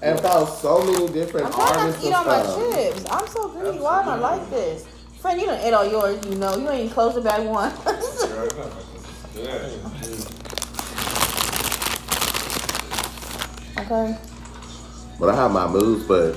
[0.00, 3.04] And found so many different I'm trying artists to eat all my chips.
[3.08, 3.78] I'm so greedy.
[3.78, 4.84] Why don't I like this?
[5.20, 6.56] Friend, you done ate all yours, you know.
[6.56, 7.70] You ain't even closed the bag one.
[13.78, 14.18] okay.
[15.20, 16.36] But I have my moves, but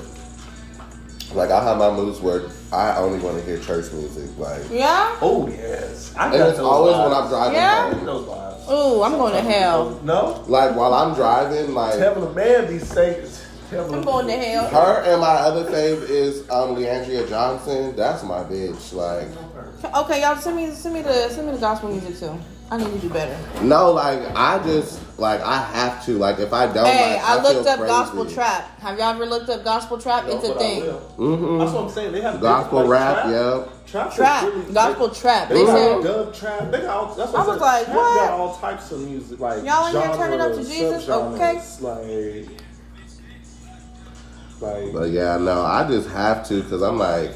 [1.34, 4.62] like I have my moves where I only want to hear church music, like.
[4.70, 5.16] Yeah?
[5.22, 7.04] Oh yes, I And got it's always vibes.
[7.04, 7.94] when I'm driving Yeah?
[7.94, 8.04] home.
[8.06, 8.70] Those vibes.
[8.70, 10.00] Ooh, I'm going to hell.
[10.02, 13.42] No, Like while I'm driving, like Tell the man these things.
[13.72, 14.68] I'm going to hell.
[14.68, 17.94] her and my other fave is um Le'Andria Johnson.
[17.96, 18.92] That's my bitch.
[18.92, 19.28] Like
[19.94, 22.36] Okay, y'all send me send me the send me the gospel music too.
[22.70, 23.36] I need to do better.
[23.62, 26.12] no, like I just like I have to.
[26.18, 27.88] Like if I don't, Hey, like, I, I, looked feel up crazy.
[27.92, 28.78] gospel trap.
[28.80, 30.24] Have y'all ever looked up gospel trap?
[30.26, 30.82] It's a thing.
[30.82, 31.58] Mm-hmm.
[31.58, 32.12] That's what I'm saying.
[32.12, 33.30] They have Gospel like, rap, trap.
[33.30, 33.64] yeah.
[33.86, 35.48] Trap, is Trap, really- gospel trap.
[35.48, 36.70] They, They they got dub trap.
[36.72, 37.14] They got all.
[37.14, 37.60] That's what I was saying.
[37.60, 38.16] like, Trap what?
[38.28, 41.06] got all types of music, like Y'all in here turning up to genres, Jesus?
[41.06, 42.50] subgenres, Like,
[44.60, 47.32] like But yeah, no, I just have to because I'm like,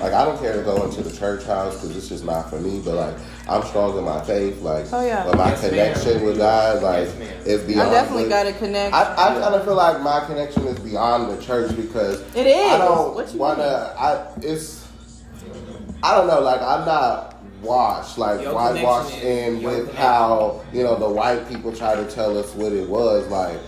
[0.00, 2.60] like I don't care to go into the church house because it's just not for
[2.60, 2.80] me.
[2.84, 3.16] But like,
[3.48, 4.60] I'm strong in my faith.
[4.60, 5.24] Like, Oh, yeah.
[5.24, 5.70] but my Yes, ma'am.
[5.70, 7.28] connection with God, like, Yes, ma'am.
[7.46, 8.94] is I definitely what- got to connect.
[8.94, 12.70] I, I kind of feel like my connection is beyond the church because It is.
[12.72, 13.94] I don't wanna.
[13.98, 14.84] I it's.
[16.02, 16.40] I don't know.
[16.40, 18.18] Like I'm not washed.
[18.18, 19.96] Like Your whitewashed in with connection.
[19.96, 23.26] how you know the white people try to tell us what it was.
[23.28, 23.58] Like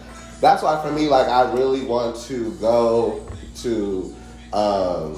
[0.41, 3.27] that's why for me, like I really want to go
[3.63, 4.15] to
[4.53, 5.17] um,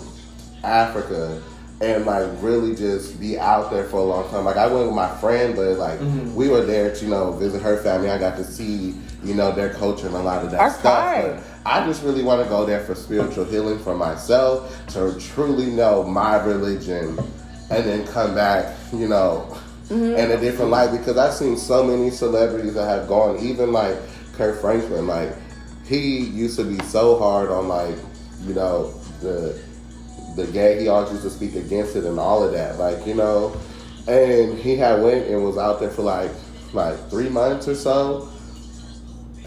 [0.64, 1.42] Africa
[1.82, 4.44] and like really just be out there for a long time.
[4.44, 6.34] Like I went with my friend, but like Mm-hmm.
[6.34, 8.08] we were there to you know visit her family.
[8.10, 11.42] I got to see you know their culture and a lot of that That's stuff.
[11.64, 15.66] But I just really want to go there for spiritual healing for myself to truly
[15.66, 17.18] know my religion,
[17.70, 19.58] and then come back, you know,
[19.90, 20.16] Mm-hmm.
[20.16, 20.90] in a different light.
[20.96, 23.96] Because I've seen so many celebrities that have gone, even like
[24.34, 25.34] Kirk Franklin, like
[25.84, 27.96] he used to be so hard on like
[28.46, 29.60] you know the
[30.36, 30.80] the gay.
[30.80, 33.56] He always used to speak against it and all of that, like you know.
[34.08, 36.30] And he had went and was out there for like
[36.72, 38.28] like three months or so,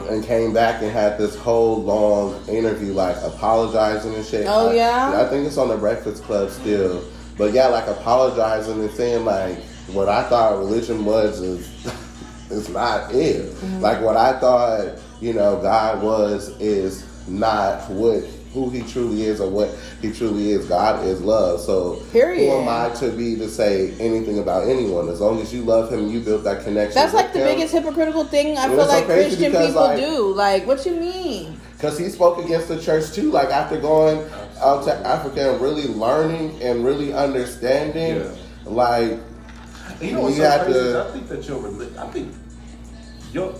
[0.09, 4.45] and came back and had this whole long interview, like apologizing and shit.
[4.47, 5.21] Oh, I- yeah?
[5.25, 7.03] I think it's on the Breakfast Club still,
[7.37, 9.57] but yeah, like apologizing and saying like
[9.91, 11.67] what I thought religion was is
[12.51, 13.51] is not it.
[13.51, 13.81] Mm-hmm.
[13.81, 18.23] Like what I thought, you know, God was is not what
[18.55, 19.69] who he truly is or what
[20.01, 20.65] he truly is.
[20.65, 21.59] God is love.
[21.61, 22.49] So Period.
[22.49, 25.09] who am I to be to say anything about anyone?
[25.09, 26.95] As long as you love him, you built that connection.
[26.95, 27.47] That's like the him.
[27.55, 30.33] biggest hypocritical thing I It feel was so like crazy Christian because, people like- do.
[30.33, 31.59] Like, what you mean?
[31.77, 34.25] Because he spoke against the church too, like after going
[34.61, 38.31] out to Africa and really learning and really understanding, Yeah.
[38.65, 39.19] like
[40.01, 40.79] You know what's You so have crazy?
[40.79, 41.97] to- I think that your religion.
[41.97, 42.33] I think
[43.31, 43.53] your.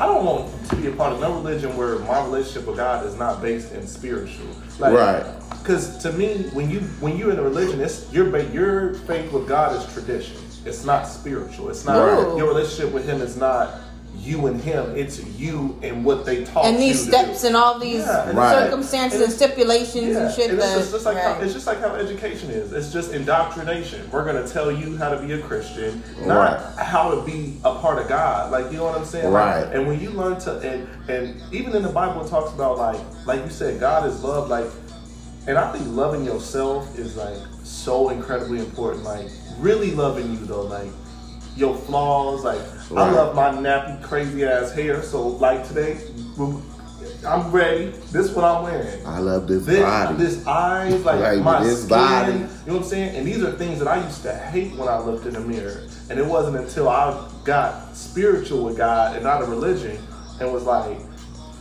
[0.00, 3.04] I don't want to be a part of no religion where my relationship with God
[3.04, 4.46] is not based in spiritual.
[4.78, 5.26] Like, Right.
[5.58, 9.46] Because to me, when you when you're in a religion, it's your your faith with
[9.46, 10.38] God is tradition.
[10.64, 11.68] It's not spiritual.
[11.68, 12.36] It's not Right.
[12.38, 13.74] your relationship with Him is not
[14.22, 14.94] you and Him.
[14.96, 17.46] It's you and what they taught And these you to steps do.
[17.48, 18.64] and all these Yeah, and Right.
[18.64, 21.52] circumstances And and stipulations Yeah, and shit and it's, that just, just like how, it's
[21.54, 22.72] just like how education is.
[22.72, 24.08] It's just indoctrination.
[24.12, 26.36] We're gonna tell you how to be a Christian, not
[26.76, 26.84] Right.
[26.84, 28.50] how to be a part of God.
[28.52, 29.32] Like you know what I'm saying?
[29.32, 29.62] Right.
[29.64, 32.78] Like, and when you learn to, and and even in the Bible it talks about
[32.78, 34.48] like like you said, God is love.
[34.50, 34.66] Like,
[35.46, 39.04] and I think loving yourself is like so incredibly important.
[39.04, 39.26] Like
[39.58, 40.90] really loving you though, like
[41.56, 42.44] your flaws.
[42.44, 42.60] Like
[42.96, 45.02] I love my nappy crazy ass hair.
[45.02, 46.00] So like today.
[47.26, 47.86] I'm ready.
[48.12, 50.16] This is what I'm wearing I love this, this, body.
[50.16, 52.32] this eyes, like Like, my skin, body.
[52.32, 53.16] You know what I'm saying?
[53.16, 55.82] And these are things that I used to hate when I looked in the mirror.
[56.08, 59.98] And it wasn't until I got spiritual with God and not a religion
[60.40, 60.98] and was like,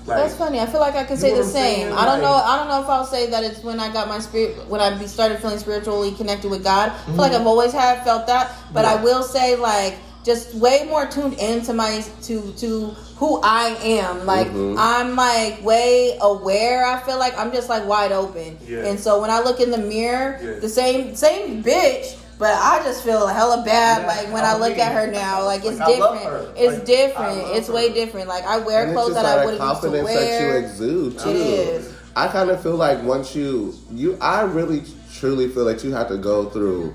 [0.07, 0.59] like That's funny.
[0.59, 1.93] I feel like I could say the same.
[1.97, 2.31] I don't know.
[2.33, 4.97] I don't know if I'll say that it's when I got my spirit when I
[4.97, 6.89] be- started feeling spiritually connected with God.
[6.89, 7.19] I feel Mm-hmm.
[7.19, 11.33] like I've always had felt that, but I will say like just way more tuned
[11.39, 14.25] into my to to who I am.
[14.25, 14.75] Like Mhm.
[14.77, 16.85] I'm like way aware.
[16.85, 18.57] I feel like I'm just like wide open.
[18.65, 18.85] Yeah.
[18.85, 20.59] And so when I look in the mirror, Yeah.
[20.59, 22.15] the same same bitch.
[22.39, 25.43] But I just feel hella bad, Yeah, like when I I'm look at her now,
[25.45, 26.57] like it's Like, different.
[26.57, 27.37] It's Like, different.
[27.37, 27.93] I love It's way her.
[27.93, 28.27] different.
[28.29, 30.03] Like I wear and clothes just that I wouldn't used to wear.
[30.03, 30.49] confidence wear.
[30.49, 31.29] that you exude too.
[31.29, 31.93] It is.
[32.15, 36.07] I kind of feel like once you you I really truly feel like you have
[36.07, 36.93] to go through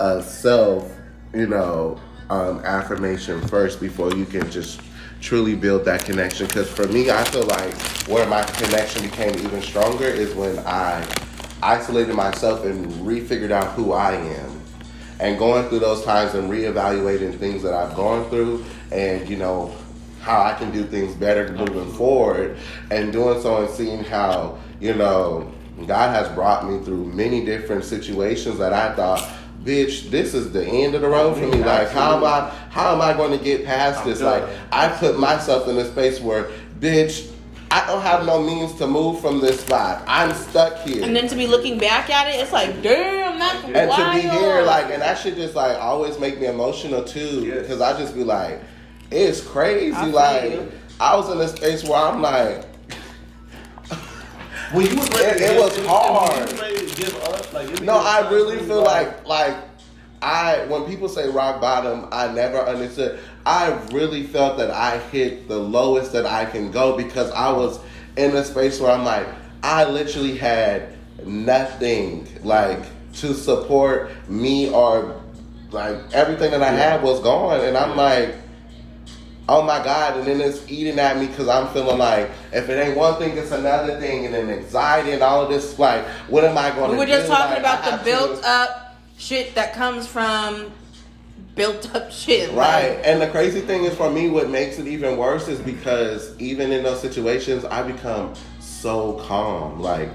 [0.00, 0.92] a self,
[1.32, 4.80] you know, um, affirmation first before you can just
[5.20, 6.48] truly build that connection.
[6.48, 7.74] Because for me, I feel like
[8.08, 11.06] where my connection became even stronger is when I
[11.62, 14.59] isolated myself and refigured out who I am
[15.20, 19.74] and going through those times and reevaluating things that I've gone through and you know
[20.20, 22.56] how I can do things better moving forward
[22.90, 25.52] and doing so and seeing how you know
[25.86, 29.28] God has brought me through many different situations that I thought
[29.62, 31.62] bitch this is the end of the road for me.
[31.62, 34.20] Like how am I how am I going to get past this?
[34.20, 37.30] Like I put myself in a space where bitch
[37.72, 41.28] I don't have no means to move from this spot I'm stuck here And then
[41.28, 44.16] to be looking back at it, it's like, damn, that's and wild.
[44.16, 47.62] to be here, like, and that should just like always make me emotional too, Yes.
[47.62, 48.60] because I just be like,
[49.10, 49.94] it's crazy.
[49.94, 50.72] I like, you.
[50.98, 52.64] I was in a space where I'm like,
[54.72, 56.36] when you was ready, It- to it give- was hard.
[56.36, 59.56] you was ready to give up, like it no, I really feel like, like,
[60.22, 63.18] I when people say rock bottom, I never understood.
[63.46, 67.80] I really felt that I hit the lowest that I can go because I was
[68.16, 69.26] in a space where I'm like,
[69.62, 72.82] I literally had nothing like
[73.14, 75.20] to support me or
[75.70, 78.34] like everything that I had was gone, and I'm like.
[79.52, 80.16] Oh my God!
[80.16, 83.36] And then it's eating at me because I'm feeling like if it ain't one thing,
[83.36, 85.76] it's another thing, and then anxiety and all of this.
[85.76, 87.10] Like, what am I going to we do?
[87.10, 90.70] were just talking Like, about the built to- up shit that comes from
[91.54, 92.50] built up shit.
[92.52, 92.96] Right.
[92.96, 96.34] Like, And the crazy thing is for me, what makes it even worse is because
[96.38, 99.80] even in those situations, I become so calm.
[99.80, 100.08] Like,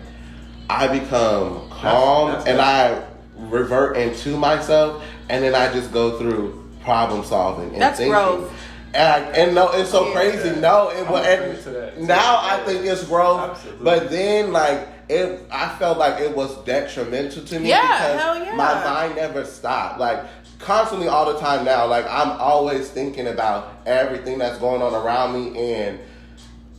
[0.70, 3.02] I become calm that's- and I
[3.38, 8.14] revert into myself, and then I just go through problem solving and That's thinking.
[8.14, 8.52] growth.
[8.94, 10.14] And, I, and no, it's so Yeah.
[10.14, 10.60] crazy.
[10.62, 11.26] No, it I'm was.
[11.28, 11.88] agreeing to.
[11.98, 13.84] And now I think it's growth, Absolutely.
[13.84, 18.44] but then like it, I felt like it was detrimental to me Yeah, because hell
[18.44, 18.56] yeah.
[18.56, 20.00] my mind never stopped.
[20.00, 20.24] Like
[20.66, 21.86] constantly all the time now.
[21.88, 26.00] Like I'm always thinking about everything that's going on around me and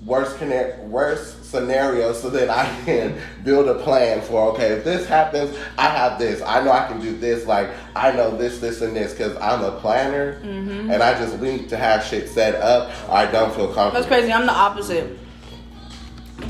[0.05, 5.07] worst connect worst scenario so that I can build a plan for okay if this
[5.07, 8.83] happens I have this I know I can do this like I know this this
[8.83, 10.91] and this because I'm a planner Mm-hmm.
[10.91, 14.07] and I just need to have shit set up or I don't feel comfortable That's
[14.07, 14.33] crazy.
[14.33, 15.19] I'm the opposite.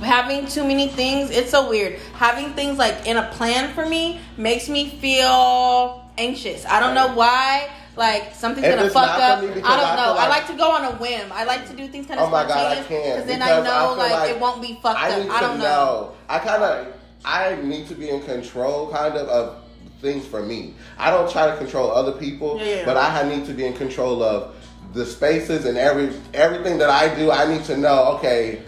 [0.03, 1.99] Having too many things, it's so weird.
[2.15, 6.65] Having things like in a plan for me makes me feel anxious.
[6.67, 7.69] I don't know why.
[7.97, 9.39] Like something's If gonna fuck up.
[9.39, 10.13] I don't I know.
[10.13, 11.33] I like- like to go on a whim.
[11.33, 13.27] I like to do things kind of Oh my God, I spontaneous can't.
[13.27, 15.31] then I know I like, like it won't be fucked I up.
[15.31, 15.65] I don't know.
[15.65, 16.13] know.
[16.29, 19.65] I kind of I need to be in control, kind of, of
[20.01, 20.75] things for me.
[20.99, 22.85] I don't try to control other people, yeah.
[22.85, 24.55] but I need to be in control of
[24.93, 27.31] the spaces and every everything that I do.
[27.31, 28.17] I need to know.
[28.17, 28.61] Okay,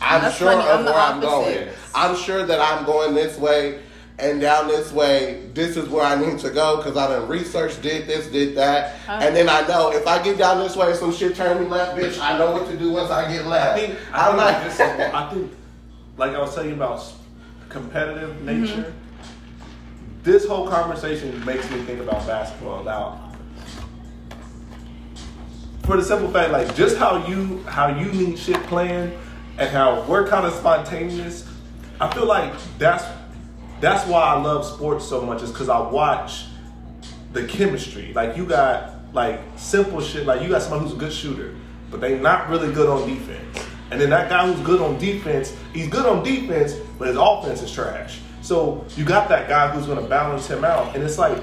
[0.00, 0.68] I'm That's sure funny.
[0.68, 1.68] of I'm where I'm going.
[1.94, 3.80] I'm sure that I'm going this way
[4.24, 5.42] and down this way.
[5.54, 8.94] This is where I need to go because I done researched, did this, did that,
[9.06, 9.18] Uh-huh.
[9.22, 11.96] and then I know if I get down this way, some shit turn me left,
[11.96, 12.18] bitch.
[12.20, 13.78] I know what to do once I get left.
[13.78, 14.80] I think I I'm think, like, this,
[15.14, 15.52] I think
[16.16, 17.14] like I was telling you about s-
[17.68, 18.46] competitive Mm-hmm.
[18.62, 18.92] nature.
[20.22, 23.20] This whole conversation makes me think about basketball now.
[25.84, 29.12] For the simple fact, like just how you how you need shit planned
[29.58, 31.46] and how we're kind of spontaneous.
[32.00, 33.04] I feel like that's
[33.84, 36.44] that's why I love sports so much is because I watch
[37.32, 38.12] the chemistry.
[38.14, 40.26] Like you got like simple shit.
[40.26, 41.54] Like you got someone who's a good shooter,
[41.90, 43.58] but they not really good on defense.
[43.90, 47.62] And then that guy who's good on defense, he's good on defense, but his offense
[47.62, 48.18] is trash.
[48.42, 51.38] So you got that guy who's going to balance him out, and it's like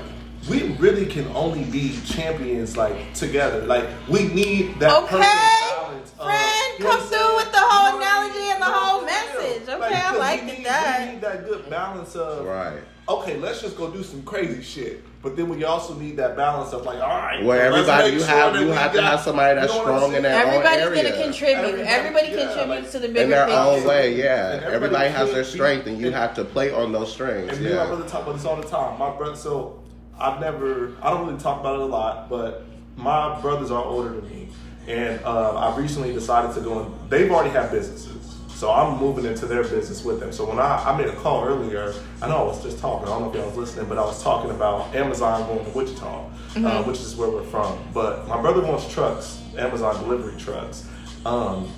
[0.50, 3.66] we really can only be champions like together.
[3.66, 6.12] Like we need that Okay, perfect balance.
[6.20, 8.52] of- friend, you know come through with the whole You know what I analogy mean?
[8.54, 9.60] and the You know whole what I'm saying?
[9.60, 9.70] message.
[9.76, 11.00] Okay, I because liked we it, need- that.
[11.08, 12.80] We need that good balance of right.
[13.10, 15.04] okay, let's just go do some crazy shit.
[15.24, 18.20] But then we also need that balance of like, all right, Where let's everybody you
[18.20, 20.24] sure have you we have to have somebody that's you know what I'm strong in
[20.24, 20.24] saying?
[20.24, 21.12] their own Everybody's area.
[21.12, 21.58] gonna contribute.
[21.58, 23.60] Everybody- Everybody yeah, contributes like- to the in bigger their picture.
[23.60, 24.52] own way, yeah.
[24.54, 27.54] And everybody Everybody has their strength, and you and- have to play on those strengths.
[27.54, 27.88] And me and my Yeah.
[27.90, 28.98] brother talk about this all the time.
[29.00, 29.80] My brother, so
[30.20, 32.64] I've never, I don't really talk about it a lot, but
[32.98, 34.50] my brothers are older than me,
[34.88, 36.80] and uh, I recently decided to go.
[36.80, 38.21] and They've already have businesses,
[38.62, 40.32] so I'm moving into their business with them.
[40.32, 43.08] So when I, I made a call earlier, I know I was just talking.
[43.08, 45.72] I don't know if y'all was listening, but I was talking about Amazon going to
[45.72, 47.84] Wichita, uh, which is where we're from.
[47.92, 50.88] But my brother wants trucks, Amazon delivery trucks.
[51.26, 51.74] Um,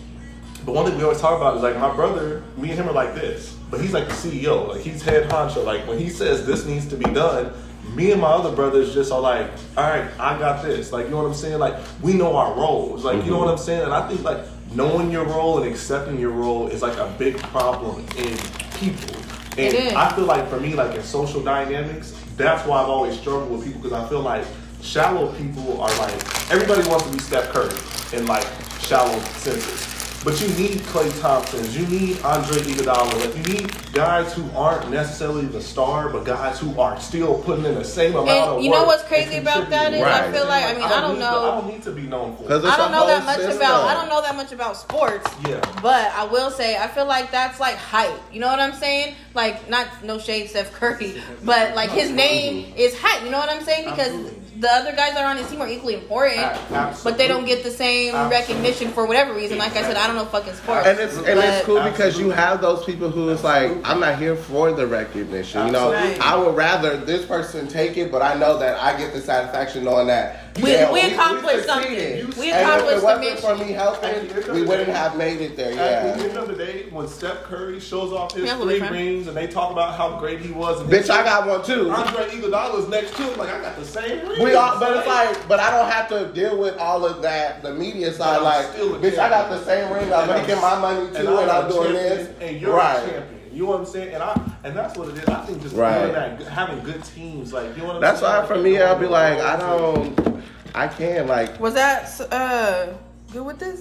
[0.65, 2.93] but one thing we always talk about is like my brother, me and him are
[2.93, 5.63] like this, but he's like the CEO, like he's head honcho.
[5.63, 7.53] Like when he says this needs to be done,
[7.95, 10.91] me and my other brothers just are like, all right, I got this.
[10.91, 11.59] Like you know what I'm saying?
[11.59, 13.05] Like we know our roles.
[13.05, 13.83] Like you know what I'm saying?
[13.83, 14.39] And I think like
[14.75, 18.37] knowing your role and accepting your role is like a big problem in
[18.79, 19.15] people.
[19.57, 23.51] And I feel like for me, like in social dynamics, that's why I've always struggled
[23.51, 24.45] with people because I feel like
[24.81, 27.73] shallow people are like everybody wants to be Steph Curry
[28.17, 28.45] in like
[28.79, 29.92] shallow senses.
[30.23, 34.89] But you need Klay Thompsons, you need Andre Iguodala, like you need guys who aren't
[34.89, 38.63] necessarily the star, but guys who are still putting in the same amount of And
[38.63, 40.23] you know what's crazy about that is Right.
[40.23, 42.03] I feel like I mean I don't need know To, I don't need to be
[42.03, 42.43] known for.
[42.43, 42.47] it.
[42.47, 43.57] Because I don't know that much system.
[43.57, 45.29] about I don't know that much about sports.
[45.45, 45.59] Yeah.
[45.81, 48.17] But I will say I feel like that's like hype.
[48.31, 49.15] You know what I'm saying?
[49.33, 53.23] Like not no shade Steph Curry, but like his name is hype.
[53.25, 53.89] You know what I'm saying?
[53.89, 54.42] Because Absolutely.
[54.63, 57.45] The other guys that are on his team are equally important, A- but they don't
[57.45, 58.37] get the same Absolutely.
[58.55, 59.57] recognition for whatever reason.
[59.57, 60.87] Like I said, I don't know fucking sports.
[60.87, 63.99] And it's and it's But- cool because you have those people who is like, I'm
[63.99, 65.67] not here for the recognition.
[65.67, 66.19] You know, Absolutely.
[66.21, 69.83] I would rather this person take it, but I know that I get the satisfaction
[69.83, 72.21] knowing that We- damn, we accomplished succeeded.
[72.23, 72.39] something.
[72.41, 73.57] We and accomplished if the it wasn't mission.
[73.57, 75.71] for me helping, we wouldn't have made it there.
[75.71, 76.13] At Yeah.
[76.13, 79.35] the end of the day, when Steph Curry shows off his Yeah, three rings and
[79.35, 81.91] they talk about how great he was, and Bitch, I got one too.
[81.91, 83.37] Andre Iguodala's next to him.
[83.37, 84.41] Like I got the same ring.
[84.53, 87.61] We all, but it's like, but I don't have to deal with all of that,
[87.63, 88.41] the media side.
[88.41, 90.13] Like, still a bitch, I got the same ring.
[90.13, 92.29] I'm And making my money too, and, I'm I'm doing champion, this.
[92.41, 92.97] and you're right.
[93.03, 93.39] a champion.
[93.51, 94.13] You know what I'm saying?
[94.15, 95.25] And I, and that's what it is.
[95.25, 95.99] I think just Right.
[96.01, 98.41] doing that, having good teams, like you know what I'm That's saying.
[98.41, 100.41] why for me, I'll be like, I don't,
[100.73, 101.59] I can't like.
[101.59, 102.87] Was that uh
[103.31, 103.77] good with this?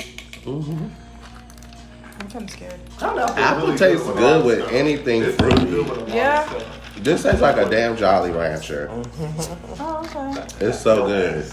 [2.21, 2.81] I'm kind of scared.
[2.99, 4.73] Pineapple Apple really tastes with a good with stuff.
[4.73, 5.71] anything It's really fruity.
[5.71, 6.63] good with a lot Yeah.
[7.03, 7.05] Stuff.
[7.05, 8.89] This tastes like a damn Jolly Rancher.
[9.81, 10.67] Oh, okay.
[10.67, 11.45] It's so good.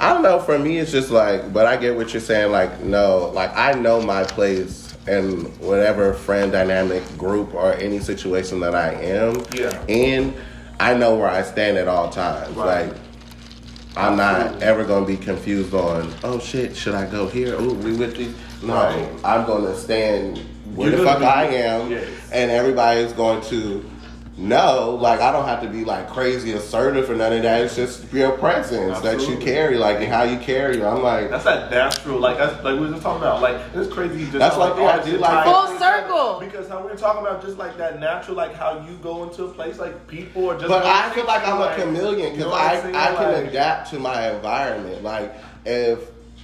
[0.00, 0.40] I don't know.
[0.40, 2.50] For me, it's just like, but I get what you're saying.
[2.52, 8.60] Like, no, like I know my place and whatever friend dynamic group or any situation
[8.60, 9.84] that I am Yeah.
[9.86, 10.34] in.
[10.80, 12.56] I know where I stand at all times.
[12.56, 12.86] Right.
[12.88, 12.96] Like,
[13.96, 16.12] I'm not ever gonna be confused on.
[16.24, 17.54] Oh shit, should I go here?
[17.60, 18.34] Ooh, we with these?
[18.62, 19.08] No, Right.
[19.22, 20.40] I'm gonna stand
[20.74, 22.08] where You're the fuck I am, Yes.
[22.32, 23.84] and everybody is going to
[24.36, 24.98] know.
[25.00, 27.60] Like I don't have to be like crazy assertive or none of that.
[27.62, 30.84] It's just your presence that you carry, like and how you carry.
[30.84, 33.40] I'm like, That's that natural, like that's like we were just talking about.
[33.42, 34.24] Like it's crazy.
[34.24, 36.40] Just That's how, like, yeah, I do like- Full circle.
[36.40, 39.44] Because how we are talking about just like that natural, like how you go into
[39.44, 40.68] a place, like people are just.
[40.68, 43.12] but I feel like I'm a like- chameleon you know because I'm I?
[43.12, 45.04] I can Like, adapt to my environment.
[45.04, 45.32] Like
[45.64, 46.00] if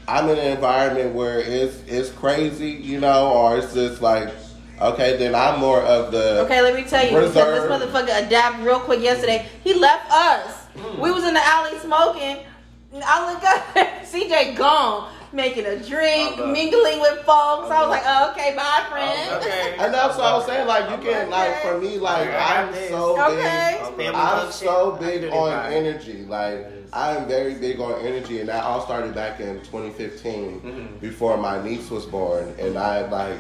[0.09, 4.33] I'm in an environment where it's it's crazy, you know, or it's just like
[4.81, 8.81] okay, then I'm more of the Okay, let me tell you, this motherfucker adapted real
[8.81, 9.47] quick yesterday.
[9.63, 10.67] He left us.
[10.77, 10.99] Mm.
[10.99, 12.39] We was in the alley smoking.
[13.05, 15.13] I look up, CJ gone.
[15.33, 17.71] Making a drink, I love- mingling with folks.
[17.71, 19.33] I was like, oh, okay, bye, friend.
[19.43, 19.77] Okay.
[19.79, 20.67] And that's what I was saying.
[20.67, 23.79] Like you can, like for me, like I'm so Okay.
[23.81, 24.07] big.
[24.07, 26.25] Family I'm so big on energy.
[26.29, 31.01] Like I'm very big on energy, and that all started back in 2015, Mhm.
[31.01, 32.53] before my niece was born.
[32.59, 33.39] And I like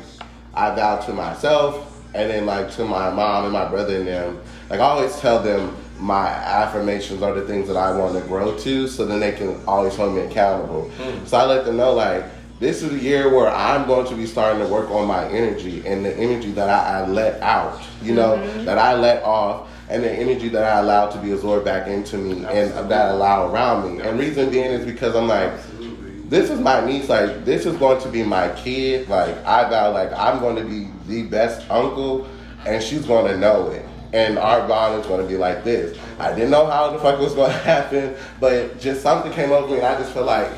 [0.54, 4.40] I vowed to myself, and then like to my mom and my brother and them.
[4.68, 8.56] Like I always tell them my affirmations are the things that I want to grow
[8.58, 10.90] to, so then they can always hold me accountable.
[10.90, 11.24] Hmm.
[11.26, 12.24] So I let them know like.
[12.60, 15.82] This is the year where I'm going to be starting to work on my energy
[15.86, 18.66] and the energy that I, I let out, you know, mm-hmm.
[18.66, 22.18] that I let off, and the energy that I allow to be absorbed back into
[22.18, 24.02] me and that I allow around me.
[24.02, 26.20] And reason being is because I'm like, Absolutely.
[26.28, 27.08] this is my niece.
[27.08, 29.08] Like, this is going to be my kid.
[29.08, 32.28] Like, I vow, like, I'm going to be the best uncle,
[32.66, 33.86] and she's going to know it.
[34.12, 35.96] And our bond is going to be like this.
[36.18, 39.52] I didn't know how the fuck it was going to happen, but just something came
[39.52, 40.50] over me, and I just feel like,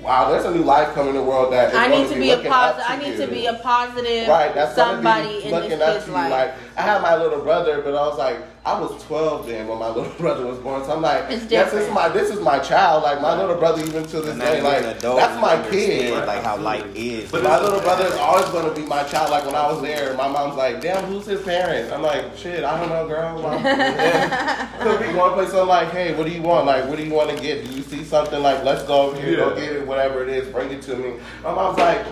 [0.00, 2.20] wow, there's a new life coming in the world that is I going need to
[2.20, 2.84] be a positive.
[2.88, 3.26] I need you.
[3.26, 6.30] to be a positive Right, that's somebody somebody in this kid's to life.
[6.30, 9.78] Like I had my little brother, but I was like, I was 12 then when
[9.78, 10.84] my little brother was born.
[10.84, 13.02] So I'm like, It's yes, this is my this is my child.
[13.02, 16.26] Like my little brother, even to this day, like an adult, that's my understand, kid.
[16.26, 17.30] Like how life is.
[17.30, 19.30] But my little brother is always going to be my child.
[19.30, 22.62] Like when I was there, my mom's like, "Damn, who's his parents?" I'm like, "Shit,
[22.64, 23.62] I don't know, girl." Mom."
[24.82, 25.52] Could be going place.
[25.54, 26.66] I'm like, "Hey, what do you want?
[26.66, 27.64] Like, what do you want to get?
[27.64, 28.40] Do you see something?
[28.42, 29.60] Like, let's go over here, go Yeah.
[29.60, 32.04] get it, whatever it is, bring it to me." My mom's like,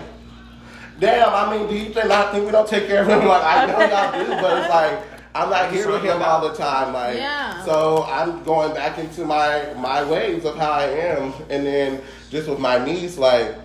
[1.01, 3.27] "Damn, I mean, do you think I think we don't take care of him?
[3.27, 4.99] Like, I know y'all do, but it's like."
[5.33, 7.63] I'm not here with him all the time, like Yeah.
[7.63, 12.49] so I'm going back into my my ways of how I am, and then just
[12.49, 13.55] with my niece, like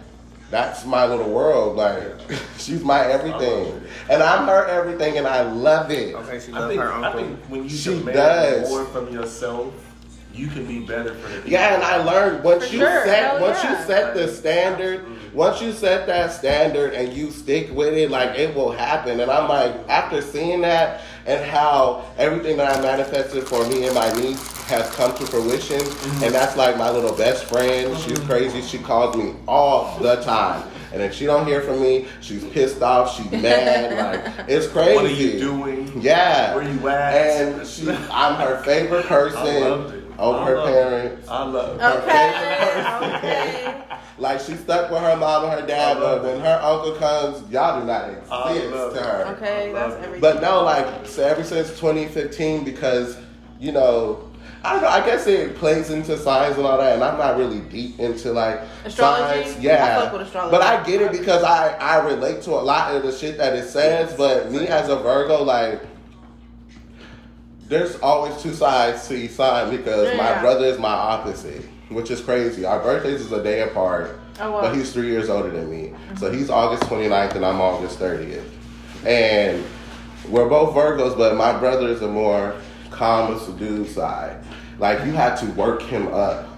[0.48, 1.76] that's my little world.
[1.76, 2.04] Like
[2.56, 6.14] she's my everything, and I'm her everything, and I love it.
[6.14, 7.20] Okay, she I love think, her I uncle.
[7.20, 8.68] think when you She demand does.
[8.68, 9.74] more from yourself,
[10.32, 11.50] you can be better for the people.
[11.50, 13.04] Yeah, and I learned once For you sure.
[13.06, 13.80] set Hell once yeah.
[13.80, 15.04] you set the standard,
[15.36, 19.20] once you set that standard and you stick with it, like it will happen.
[19.20, 23.94] And I'm like, after seeing that and how everything that I manifested for me and
[23.94, 26.24] my niece has come to fruition, mm-hmm.
[26.24, 27.94] and that's like my little best friend.
[27.98, 28.26] She's mm-hmm.
[28.26, 28.62] crazy.
[28.62, 30.66] She calls me all the time.
[30.94, 33.14] And if she don't hear from me, she's pissed off.
[33.14, 34.24] She's mad.
[34.24, 34.94] Like it's crazy.
[34.94, 36.00] What are you doing?
[36.00, 36.54] Yeah.
[36.54, 37.14] Where you at?
[37.14, 40.26] And she, I'm her favorite person I loved it.
[40.26, 40.72] over I her love it.
[40.72, 41.28] parents.
[41.28, 41.84] I love it.
[41.84, 43.16] Okay.
[43.18, 43.82] okay.
[44.18, 47.52] Like she stuck with her mom and her dad, but love when her uncle comes,
[47.52, 49.04] y'all do not I exist love to it.
[49.04, 49.24] her.
[49.36, 50.20] Okay, that's love everything.
[50.22, 53.18] But no, like so ever since 2015, because
[53.60, 54.30] you know,
[54.64, 54.88] I don't know.
[54.88, 58.32] I guess it plays into science and all that, and I'm not really deep into
[58.32, 59.42] like Astrology?
[59.42, 59.58] science.
[59.58, 60.50] I Yeah, fuck with astrology.
[60.56, 63.54] but I get it because I I relate to a lot of the shit that
[63.54, 64.14] it says.
[64.16, 65.82] But me as a Virgo, like.
[67.68, 72.20] There's always two sides to each side because my brother is my opposite, which is
[72.20, 72.64] crazy.
[72.64, 74.20] Our birthdays is a day apart.
[74.38, 74.60] Oh, wow.
[74.60, 75.92] But he's three years older than me.
[76.16, 76.38] So mm-hmm.
[76.38, 78.44] he's August 29th and I'm August 30th.
[79.04, 79.64] And
[80.28, 82.54] we're both Virgos, but my brother is a more
[82.90, 84.44] calm, and subdued side.
[84.78, 86.48] Like you had to work him up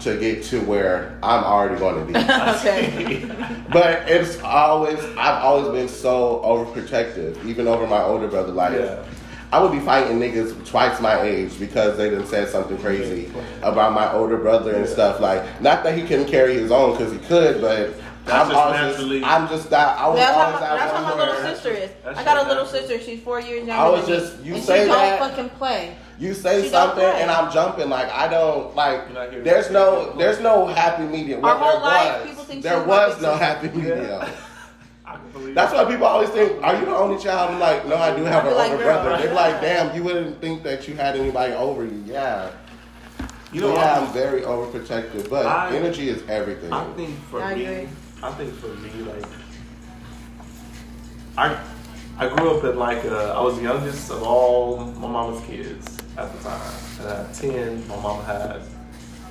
[0.00, 2.18] to get to where I'm already going to be.
[2.18, 3.64] okay.
[3.72, 8.52] but it's always, I've always been so overprotective, even over my older brother.
[8.52, 9.04] Like, Yeah.
[9.50, 13.30] I would be fighting niggas twice my age because they done said something crazy
[13.62, 15.20] about my older brother and stuff.
[15.20, 17.94] Like, not that he couldn't carry his own because he could, but
[18.26, 19.98] That's I'm just always naturally- just, I'm just that.
[19.98, 21.90] I was That's how, always my, that's how my little sister is.
[22.04, 22.80] That's I got a little natural.
[22.88, 23.00] sister.
[23.00, 24.48] She's four years younger I was than just- me.
[24.48, 25.96] you and say she that- don't fucking play.
[26.20, 27.88] You say She something and I'm jumping.
[27.88, 29.02] Like I don't like.
[29.14, 30.12] You're here There's no.
[30.18, 31.44] There's no happy medium.
[31.44, 32.28] Our Well, whole there life, was.
[32.30, 33.94] people think there was no happy medium.
[34.00, 34.47] I can believe
[35.54, 38.24] That's why people always think, "Are you the only child?" I'm like, "No, I do
[38.24, 41.16] have an be like, older brother." They're like, "Damn, you wouldn't think that you had
[41.16, 42.50] anybody over you." Yeah,
[43.52, 46.72] You know, yeah, I- I'm very overprotective, but I- energy is everything.
[46.72, 47.88] I think for I me.
[48.22, 49.24] I think for me, like,
[51.36, 51.56] I,
[52.18, 55.96] I grew up in like a, I was the youngest of all my mama's kids
[56.16, 58.60] at the time, and at ten, my mama had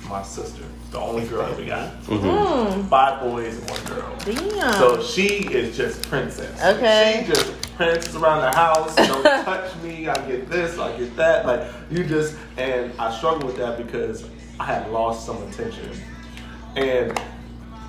[0.08, 4.16] my sister, the only girl that we got, Mm, five boys and one girl.
[4.24, 4.72] damn.
[4.74, 6.62] So she is just princess.
[6.64, 7.24] Okay.
[7.26, 8.94] She just princes around the house.
[8.96, 10.08] Don't touch me.
[10.08, 10.78] I get this.
[10.78, 11.46] I get that.
[11.46, 14.24] Like you just and I struggle with that because
[14.58, 15.90] I had lost some attention,
[16.76, 17.18] and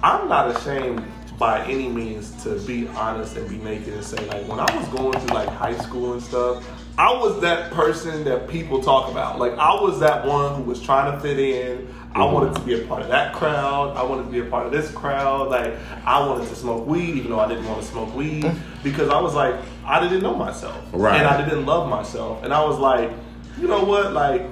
[0.04, 1.04] I'm not ashamed
[1.38, 4.88] by any means to be honest and be naked and say like when I was
[4.90, 6.66] going through like high school and stuff.
[6.98, 9.40] I was that person that people talk about.
[9.40, 11.88] Like I was that one who was trying to fit in.
[12.16, 13.96] I wanted to be a part of that crowd.
[13.96, 15.50] I wanted to be a part of this crowd.
[15.50, 15.74] Like
[16.06, 18.52] I wanted to smoke weed, even though I didn't want to smoke weed,
[18.84, 21.18] because I was like I didn't know myself, Right.
[21.18, 23.12] and I didn't love myself, and I was like,
[23.60, 24.44] you know what, like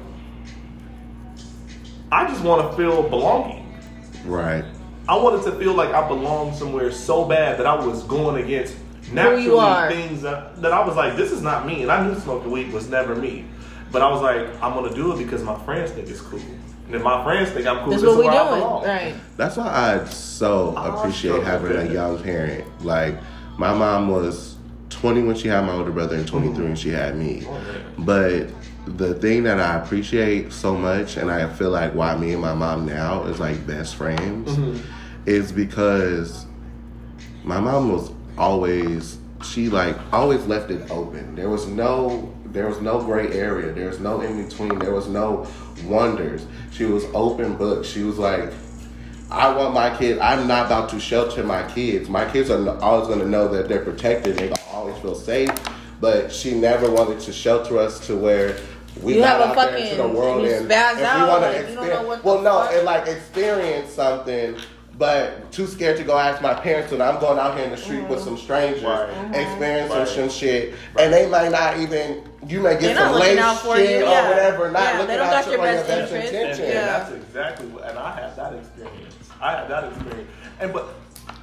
[2.12, 3.76] I just want to feel belonging.
[4.26, 4.64] right.
[5.10, 8.76] I wanted to feel like I belonged somewhere so bad that I was going against
[9.14, 11.82] naturally things that, that I was like, this is not me.
[11.82, 13.46] And I knew smoking weed was never me.
[13.90, 16.42] But I was like, I'm gonna do it because my friends think it's cool.
[16.88, 19.16] And if my friends think I'm cool, That's this what is we doing, right?
[19.36, 19.68] That's why
[20.02, 22.66] I so appreciate sure, having a young parent.
[22.84, 23.16] Like
[23.58, 24.56] my mom was
[24.90, 27.44] 20 when she had my older brother and 23 when she had me.
[27.46, 27.62] Oh.
[28.00, 28.48] But
[28.86, 32.54] the thing that I appreciate so much, and I feel like why me and my
[32.54, 34.80] mom now is like best friends, Mm-hmm.
[35.26, 36.46] is because
[37.44, 41.36] my mom was always she like always left it open.
[41.36, 43.74] There was no there was no gray area.
[43.74, 44.80] There was no in between.
[44.80, 45.46] There was no
[45.84, 46.46] wonders.
[46.72, 47.86] She was open book.
[47.86, 48.52] She was like,
[49.30, 50.20] I want my kids.
[50.22, 52.08] I'm not about to shelter my kids.
[52.10, 54.38] My kids are always going to know that they're protected.
[54.38, 55.50] They're going to always feel safe.
[56.00, 58.58] But she never wanted to shelter us to where
[59.02, 61.04] we You have a out there into the fucking- world you and, spaz if we
[61.04, 62.74] wanna don't know experience- what well, no, fuck.
[62.74, 64.56] and like experience something,
[64.98, 66.92] but too scared to go ask my parents.
[66.92, 68.10] And I'm going out here in the street Mm-hmm.
[68.10, 69.10] with some strangers, Right.
[69.34, 70.08] experiencing Right.
[70.08, 72.22] some shit, and they might not even.
[72.46, 74.30] You may get some looking lace shit or yeah.
[74.30, 76.34] whatever, not Yeah, they looking don't out got for your your best best interest.
[76.34, 76.66] intention.
[76.66, 76.86] And Yeah.
[76.86, 79.16] that's exactly what, and I had that experience.
[79.42, 80.30] I had that experience.
[80.60, 80.90] And but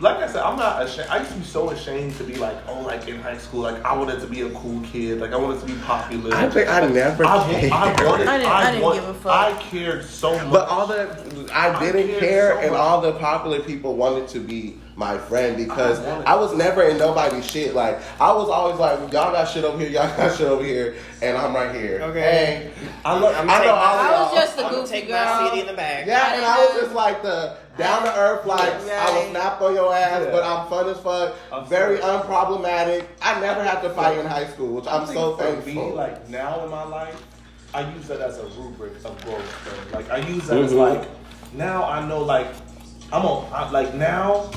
[0.00, 1.08] like I said, I'm not ashamed.
[1.10, 3.84] I used to be so ashamed to be like, oh, like in high school, like
[3.84, 6.34] I wanted to be a cool kid, like I wanted to be popular.
[6.34, 7.72] I think I never I, cared.
[7.72, 8.26] I wanted.
[8.28, 9.32] I didn't- I didn't want- give a fuck.
[9.32, 10.50] I cared so much.
[10.52, 12.80] But all the I didn't cared care, so and much.
[12.80, 16.98] all the popular people wanted to be my friend because I I was never in
[16.98, 17.74] nobody's shit.
[17.74, 20.94] Like I was always like, y'all got shit over here, y'all got shit over here,
[21.22, 22.00] and I'm right here.
[22.02, 22.20] Okay.
[22.20, 22.70] Hey,
[23.04, 24.40] I, look, I'm I take know my- all I was y'all.
[24.40, 25.24] just the I'm gonna goofy take girl.
[25.24, 26.06] my seat in the back.
[26.06, 29.14] Yeah, and I was just like the down to earth, like I Right.
[29.24, 30.30] will snap on your ass, Yeah.
[30.30, 32.22] but I'm fun as fuck, I'm very sorry.
[32.22, 33.04] unproblematic.
[33.20, 35.72] I never had to fight in high school, which I I'm think so for thankful.
[35.72, 37.20] me, like now in my life,
[37.74, 39.90] I use that as a rubric of growth.
[39.90, 39.98] Though.
[39.98, 40.78] Like I use that as Mhm.
[40.78, 41.08] like
[41.52, 42.46] now I know like
[43.12, 44.50] I'm on I, like now.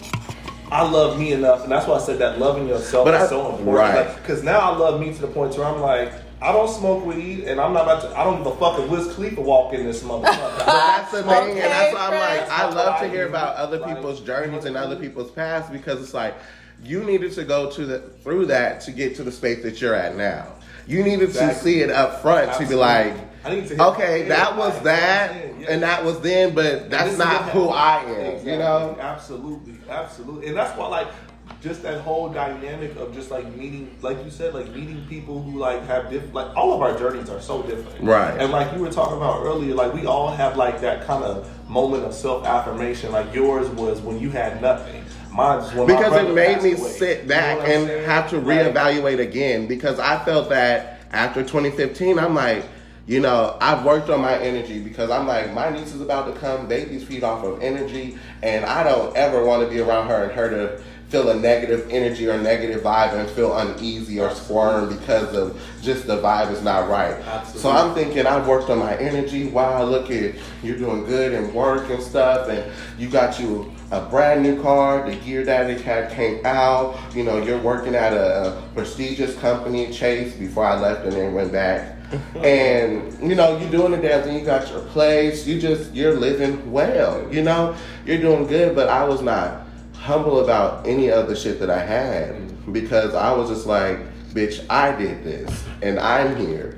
[0.72, 3.28] I love me enough, and that's why I said that loving yourself But is I-
[3.28, 3.68] so important.
[3.78, 4.15] right.
[4.18, 6.11] Because now I love me to the point where I'm like,
[6.41, 8.15] I don't smoke weed, and I'm not about to.
[8.18, 10.26] I don't give a fuck if Wiz Khalifa walk in this motherfucker.
[10.57, 12.49] But that's the thing, Okay, and that's why I'm like.
[12.51, 13.30] I love to I hear do.
[13.30, 15.09] about other Like, people's journeys and other what I mean?
[15.09, 16.36] people's paths because it's like
[16.84, 19.95] you needed to go to the through that to get to the space that you're
[19.95, 20.45] at now.
[20.86, 23.13] You needed to see it up front to be like,
[23.48, 25.62] I need to hit okay, my that was that, you know what I'm saying?
[25.62, 25.72] Yeah.
[25.74, 28.10] and that was then, but that's not who I am.
[28.10, 28.52] Exactly.
[28.52, 28.98] You know?
[29.00, 31.08] Absolutely, absolutely, and that's why like
[31.62, 35.58] just that whole dynamic of just like meeting, like you said, like meeting people who
[35.58, 38.38] like have different, like all of our journeys are so different, Right.
[38.39, 41.48] And like you were talking about earlier, like we all have like that kind of
[41.70, 43.12] moment of self affirmation.
[43.12, 45.04] Like yours was when you had nothing.
[45.32, 46.89] Mine when because it made me away.
[46.89, 48.06] sit You back know and saying?
[48.06, 52.66] have to reevaluate again because I felt that after 2015, I'm like,
[53.08, 56.39] you know, I've worked on my energy because I'm like, my niece is about to
[56.39, 60.26] come, babies feed off of energy, and I don't ever want to be around her
[60.26, 64.89] and her to feel a negative energy or negative vibe and feel uneasy or squirm
[64.89, 67.14] because of just the vibe is not right.
[67.14, 67.62] Absolutely.
[67.62, 69.47] So I'm thinking I've worked on my energy.
[69.47, 74.01] Wow, look at you're doing good and work and stuff, and you got you a
[74.01, 75.10] brand new car.
[75.10, 76.97] The Gear Daddy had came out.
[77.16, 80.36] You know, you're working at a, a prestigious company, Chase.
[80.36, 81.97] Before I left and then went back.
[82.36, 85.45] And you know you're doing the damn thing you got your place.
[85.45, 87.76] You just you're living well you know?
[88.05, 91.84] You're doing good but i was not humble about any of the shit that i
[91.84, 93.99] had because i was just like
[94.34, 96.78] bitch i did this and i'm here.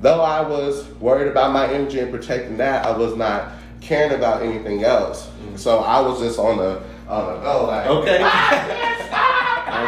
[0.00, 4.42] Though I was worried about my energy and protecting that, I was not caring about
[4.42, 5.28] anything else.
[5.56, 8.18] So I was just on the on the go, like Okay.
[9.70, 9.86] Ah,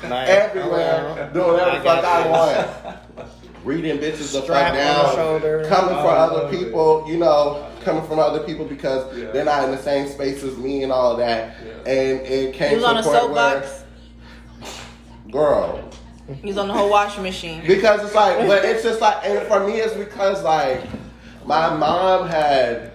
[0.00, 0.08] okay.
[0.08, 3.30] Like, everywhere, doing whatever the fuck I want.
[3.64, 5.64] Reading bitches the fuck Strap on the down, shoulder.
[5.68, 6.58] coming for oh, other love it.
[6.58, 9.30] people, you know, coming from other people because Yeah.
[9.30, 11.56] they're not in the same space as me and all of that.
[11.64, 11.90] Yeah.
[11.92, 13.84] And it came You was to on a a point where, soapbox.
[15.30, 15.90] girl,
[16.42, 17.62] You was on the whole washing machine.
[17.66, 20.82] Because it's like, but it's just like, and for me, it's because like
[21.46, 22.92] my mom had,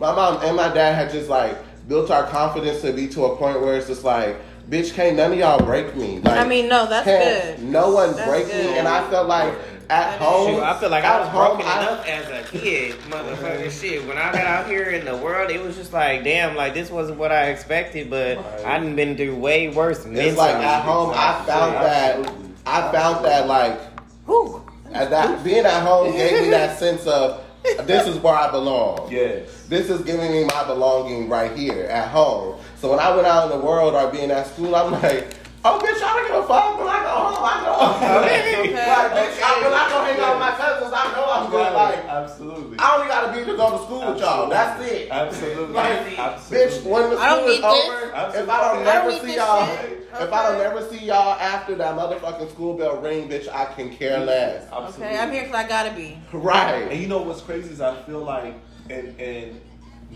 [0.00, 1.56] my mom and my dad had just like
[1.88, 4.36] built our confidence to be to a point where it's just like,
[4.70, 6.18] bitch, can't none of y'all break me.
[6.20, 7.64] Like, I mean, no, that's can't good.
[7.68, 8.64] No one That's break good.
[8.70, 9.52] me, and I felt like
[9.92, 12.94] at home, Shoot, I feel like I was home, broken I- enough as a kid,
[13.10, 13.68] motherfucking mm-hmm.
[13.68, 14.06] shit.
[14.06, 16.90] When I got out here in the world, it was just like, damn, like this
[16.90, 18.64] wasn't what I expected, but Right.
[18.64, 19.98] I done been through way worse.
[19.98, 20.36] It's mentally.
[20.36, 22.50] like at home, I found that, Absolutely.
[22.66, 23.80] I found that like
[24.26, 24.64] Whew.
[24.92, 27.44] at that being at home gave me that sense of
[27.84, 29.08] this is where I belong.
[29.10, 29.66] Yes.
[29.68, 32.58] This is giving me my belonging right here at home.
[32.76, 35.78] So when I went out in the world or being at school, I'm like, Oh,
[35.78, 36.76] bitch, I don't give a fuck.
[36.76, 38.02] When I go home, I go home.
[38.22, 38.74] Okay.
[38.74, 41.72] Like, bitch, I, when I go hang out with my cousins, I know I'm good.
[41.72, 42.78] Like, absolutely.
[42.80, 44.48] I only gotta be to go to school with y'all.
[44.48, 45.08] That's it.
[45.10, 45.74] Absolutely.
[45.74, 46.66] Like, absolutely.
[46.68, 47.88] bitch, when the I don't school is need this.
[47.88, 48.50] over, if Absolutely.
[48.52, 50.08] I don't I don't never need see this y'all, shit.
[50.20, 50.62] if I don't Okay.
[50.64, 54.26] never see y'all after that motherfucking school bell ring, bitch, I can care mm-hmm.
[54.26, 54.64] less.
[54.72, 55.06] Absolutely.
[55.06, 56.18] Okay, I'm here because I gotta be.
[56.32, 56.74] Right.
[56.74, 56.98] And Right.
[56.98, 58.54] you know what's crazy is I feel like,
[58.90, 59.60] and and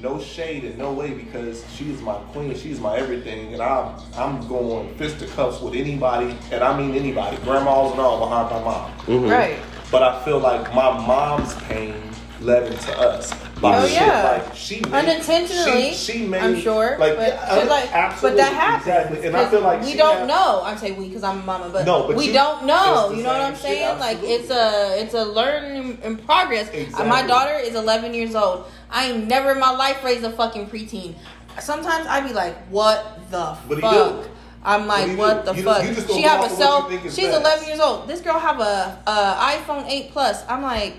[0.03, 4.47] no shade in no way because she's my queen, she's my everything, and I'm I'm
[4.49, 8.61] going fist to cuffs with anybody, and I mean anybody, grandmas and all behind my
[8.63, 8.93] mom.
[9.07, 9.31] Mhm.
[9.31, 9.59] Right.
[9.91, 11.95] But I feel like my mom's pain
[12.41, 13.33] led to us.
[13.61, 14.23] By Oh, shit yeah.
[14.45, 18.45] like she made, Unintentionally, She, she made, I'm sure, like, but, yeah, like, absolutely, but
[18.45, 18.87] that happens.
[18.87, 19.27] exactly.
[19.27, 20.61] And I feel like we don't had- know.
[20.63, 23.11] I'm saying we because I'm a mama, but, No, but we you- don't know.
[23.13, 23.99] You know what I'm shit, saying?
[23.99, 26.69] Like it's a it's a learning in progress.
[26.95, 28.67] Uh, My daughter is 11 years old.
[28.91, 31.15] I ain't never in my life raised a fucking preteen.
[31.59, 34.27] Sometimes I be like, what the fuck?
[34.63, 35.53] I'm like, what do?
[35.55, 35.83] the fuck?
[35.83, 37.11] just she have a of what you cell.
[37.11, 37.41] She's best.
[37.41, 38.07] 11 years old.
[38.09, 40.45] This girl have a, a iPhone 8 plus.
[40.49, 40.97] I'm like,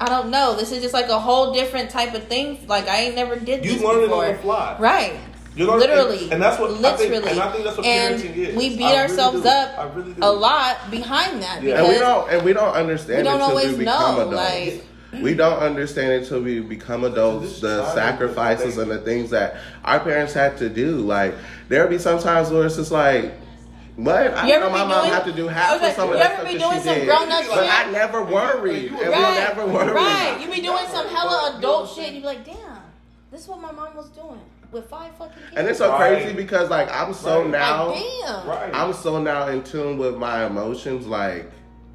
[0.00, 0.54] I don't know.
[0.56, 2.64] This is just like a whole different type of thing.
[2.68, 4.24] Like I ain't never did You this learn it before.
[4.26, 4.76] on the fly.
[4.78, 5.18] Right.
[5.56, 6.24] You learn- literally.
[6.24, 7.30] and, and that's what I think, literally.
[7.32, 8.56] and I think that's what And parenting is.
[8.56, 9.48] we beat I ourselves do.
[9.48, 11.80] up I really a lot behind that Yeah.
[11.80, 14.36] And we don't and we don't understand we don't until always we become know, adults.
[14.36, 14.84] like-
[15.22, 20.34] we don't understand until we become adults the sacrifices and the things that our parents
[20.34, 20.98] had to do.
[20.98, 21.34] Like
[21.68, 23.32] there'll be some times where it's just like
[23.98, 24.16] what?
[24.34, 25.82] I You didn't know my be mom doing- had to do I half was of
[25.82, 27.06] like, some of the stuff be that doing she some did.
[27.06, 27.74] grown-up But shit?
[27.86, 28.90] I never worried.
[28.92, 29.92] And we right, never worried.
[29.94, 30.38] right.
[30.40, 30.88] You be doing Never.
[30.90, 32.14] some hella But, adult you know shit.
[32.14, 32.56] You be like, damn,
[33.30, 34.40] this is what my mom was doing
[34.70, 35.56] with five fucking kids.
[35.56, 36.18] And it's so Right.
[36.22, 37.50] crazy because like I'm so Right.
[37.50, 38.48] now like, damn.
[38.48, 38.70] Right.
[38.74, 41.06] I'm so now in tune with my emotions.
[41.06, 41.50] Like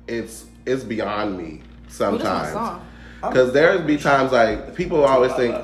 [0.07, 2.51] it's it's beyond me Ooh, this is my sometimes.
[2.53, 2.81] song.
[3.21, 5.55] Because there's be times like people always think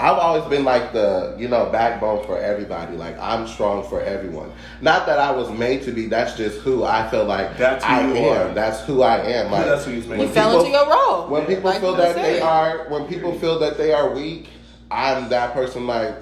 [0.00, 2.96] I've always been like the you know backbone for everybody.
[2.96, 4.52] Like I'm strong for everyone.
[4.80, 6.06] Not that I was made to be.
[6.06, 8.50] That's just who I feel like That's who I you am.
[8.50, 8.54] are.
[8.54, 9.50] That's who I am.
[9.50, 11.26] Like that's who you was made when You fell people- into your role.
[11.28, 12.24] when people Like feel that said.
[12.24, 14.48] they are when people feel that they are weak,
[14.90, 16.14] I'm that person like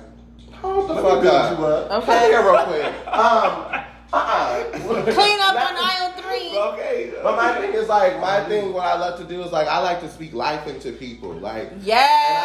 [0.52, 1.58] hold the Let fuck build up.
[1.58, 1.88] you up.
[1.90, 2.20] Come Okay.
[2.30, 3.08] here real quick.
[3.08, 3.82] Um
[4.12, 4.64] uh-uh.
[5.12, 6.56] Clean up on aisle three.
[6.56, 7.12] Okay.
[7.22, 8.72] But my thing is like my thing.
[8.72, 11.32] What I love to do is like I like to speak life into people.
[11.32, 12.38] Like Yes, and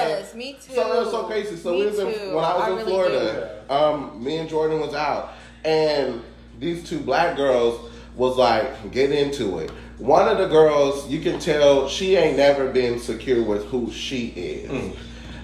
[0.00, 0.72] I love to, me too.
[0.74, 1.56] so it was so crazy.
[1.56, 4.80] So Me we was in, when I was in really Florida, um, me and Jordan
[4.80, 5.34] was out,
[5.64, 6.22] and
[6.58, 9.70] these two black girls was like, get into it.
[9.98, 14.28] One of the girls, you can tell she ain't never been secure with who she
[14.28, 14.96] is, Mm.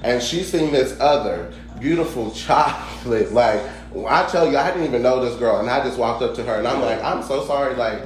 [0.03, 3.33] and she seen this other beautiful chocolate.
[3.33, 3.61] Like
[4.09, 6.43] I tell you, I didn't even know this girl, and I just walked up to
[6.45, 8.03] her, and I'm like, I'm so sorry, like.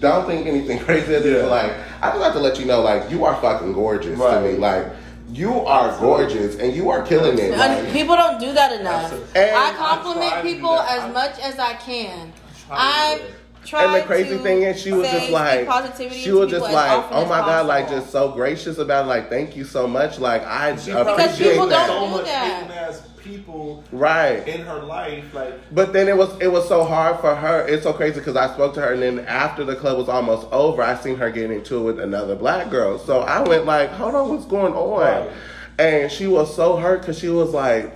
[0.00, 1.44] Don't think anything crazy Yeah.
[1.44, 4.54] like I just have to let you know, like you are fucking gorgeous to me.
[4.56, 4.84] Like
[5.30, 7.56] you are gorgeous and you are killing it.
[7.56, 9.12] Like, people don't do that enough.
[9.36, 12.32] And I I compliment try to do people as I- much as I can.
[12.66, 13.30] try I do try
[13.72, 15.66] and the crazy thing is, she was just like,
[16.12, 19.28] she was just like, oh as my god, like just so gracious about, it, like,
[19.30, 20.18] thank you so much.
[20.18, 21.86] Like I She appreciate people that.
[21.86, 23.00] so much that.
[23.18, 24.46] people right.
[24.48, 27.66] in her life, like But then it was it was so hard for her.
[27.68, 30.48] It's so crazy because I spoke to her, and then after the club was almost
[30.52, 32.98] over, I seen her getting into it with another black girl.
[32.98, 35.30] So I went like, "Hold on, what's going on?" Right.
[35.78, 37.94] And she was so hurt because she was like,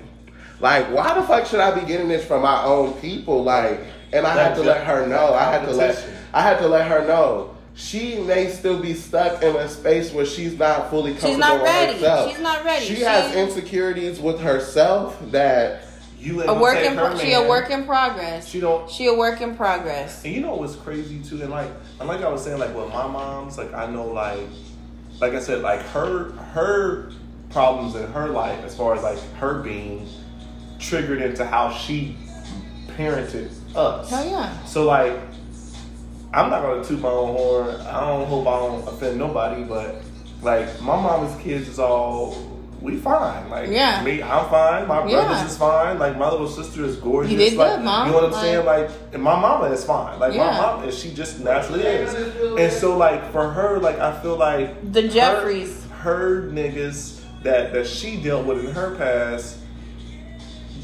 [0.60, 3.80] "Like, why the fuck should I be getting this from my own people?" Like,
[4.16, 5.34] and I had to let her know.
[5.34, 6.04] I had to let.
[6.32, 7.54] I had to let her know.
[7.74, 11.62] She may still be stuck in a space where she's not fully comfortable not with
[11.64, 11.92] ready.
[11.92, 12.30] herself.
[12.30, 12.86] She's not ready.
[12.86, 15.82] She, She- has insecurities with herself that
[16.18, 18.48] you a work in pro- she a work in progress.
[18.48, 20.24] She don't She a work in progress.
[20.24, 22.88] And you know what's crazy too, and like, and like I was saying, like with
[22.88, 24.40] my mom's, like I know, like,
[25.20, 27.10] like I said, like her her
[27.50, 30.08] problems in her life, as far as like her being
[30.78, 32.16] triggered into how she
[32.96, 34.11] parented us.
[34.11, 34.64] Hell yeah.
[34.64, 35.12] So like,
[36.33, 37.68] I'm not gonna toot my own horn.
[37.81, 40.03] I don't hope I don't offend nobody, but
[40.43, 42.37] like my mama's kids is all
[42.83, 43.49] we fine.
[43.49, 44.03] Like Yeah.
[44.03, 44.87] me, I'm fine.
[44.87, 45.24] My Yeah.
[45.27, 45.99] brothers is fine.
[45.99, 47.33] Like my little sister is gorgeous.
[47.33, 48.07] You did like, good, Mom.
[48.07, 48.66] You know what I'm Like- saying?
[48.66, 50.18] Like and my mama is fine.
[50.18, 50.51] Like Yeah.
[50.51, 52.14] my mom is she just naturally is.
[52.59, 55.83] And so like for her, like I feel like The her- Jeffries.
[56.03, 59.57] her, niggas that that she dealt with in her past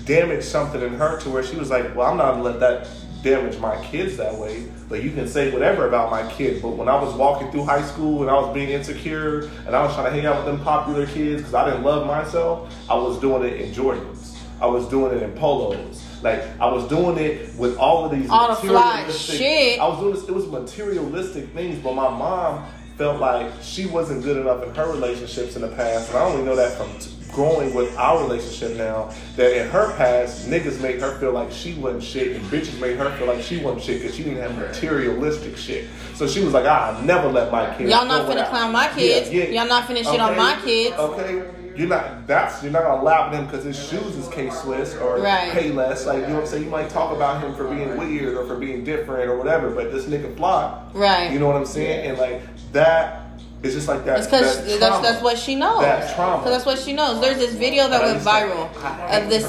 [0.05, 2.89] damaged something in her to where she was like, well, I'm not gonna let that
[3.23, 4.67] damage my kids that way.
[4.89, 6.61] But you can say whatever about my kid.
[6.61, 9.83] But when I was walking through high school and I was being insecure and I
[9.85, 12.95] was trying to hang out with them popular kids because I didn't love myself, I
[12.95, 14.37] was doing it in Jordans.
[14.61, 16.05] I was doing it in polos.
[16.23, 19.81] Like I was doing it with all of these All the fly materialistic- shit.
[19.81, 20.25] I was doing this.
[20.29, 22.65] It was materialistic things, but my mom
[22.97, 26.45] felt like she wasn't good enough in her relationships in the past, and I only
[26.45, 31.01] know that from t- growing with our relationship now that in her past, niggas made
[31.01, 34.01] her feel like she wasn't shit and bitches made her feel like she wasn't shit
[34.01, 35.89] because she didn't have materialistic shit.
[36.15, 37.91] So she was like, I'll never let my kids.
[37.91, 39.31] Y'all not finna clown my kids.
[39.33, 40.97] Y'all not finna shit on my kids.
[40.97, 41.43] Okay.
[41.75, 42.27] You're not.
[42.27, 45.53] That's you're not gonna laugh at him because his shoes is K Swiss or Right.
[45.53, 46.05] Payless.
[46.05, 46.65] Like you know what I'm saying.
[46.65, 49.91] You might talk about him for being weird or for being different or whatever, but
[49.91, 50.83] this nigga fly.
[50.93, 51.33] Right.
[51.33, 52.11] You know what I'm saying?
[52.11, 53.22] And like that
[53.63, 54.19] is just like that.
[54.19, 55.83] It's because that that's, that's what she knows.
[55.83, 56.39] That trauma.
[56.39, 57.21] Because that's what she knows.
[57.21, 59.47] There's this video that went viral of this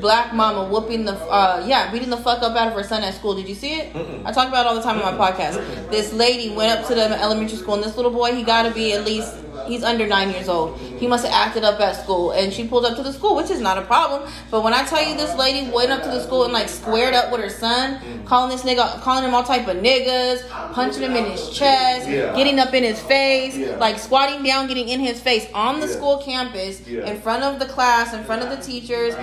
[0.00, 3.14] black mama whooping the, uh, yeah, beating the fuck up out of her son at
[3.14, 3.34] school.
[3.34, 3.96] Did you see it?
[4.24, 5.90] I talk about it all the time on my podcast.
[5.90, 8.70] This lady went up to the elementary school, and this little boy, he got to
[8.72, 9.34] be at least,
[9.66, 10.78] he's under nine years old.
[10.78, 13.50] He must have acted up at school, and she pulled up to the school, which
[13.50, 14.28] is not a problem.
[14.50, 17.14] But when I tell you this lady went up to the school and like squared
[17.14, 21.14] up with her son, calling this nigga, calling him all type of niggas, punching him
[21.16, 22.34] in his chest, Yeah.
[22.34, 23.76] getting up in his face, Yeah.
[23.76, 25.92] like squatting down, getting in his face on the Yeah.
[25.92, 29.14] school campus, in front of the class, in front of the teachers.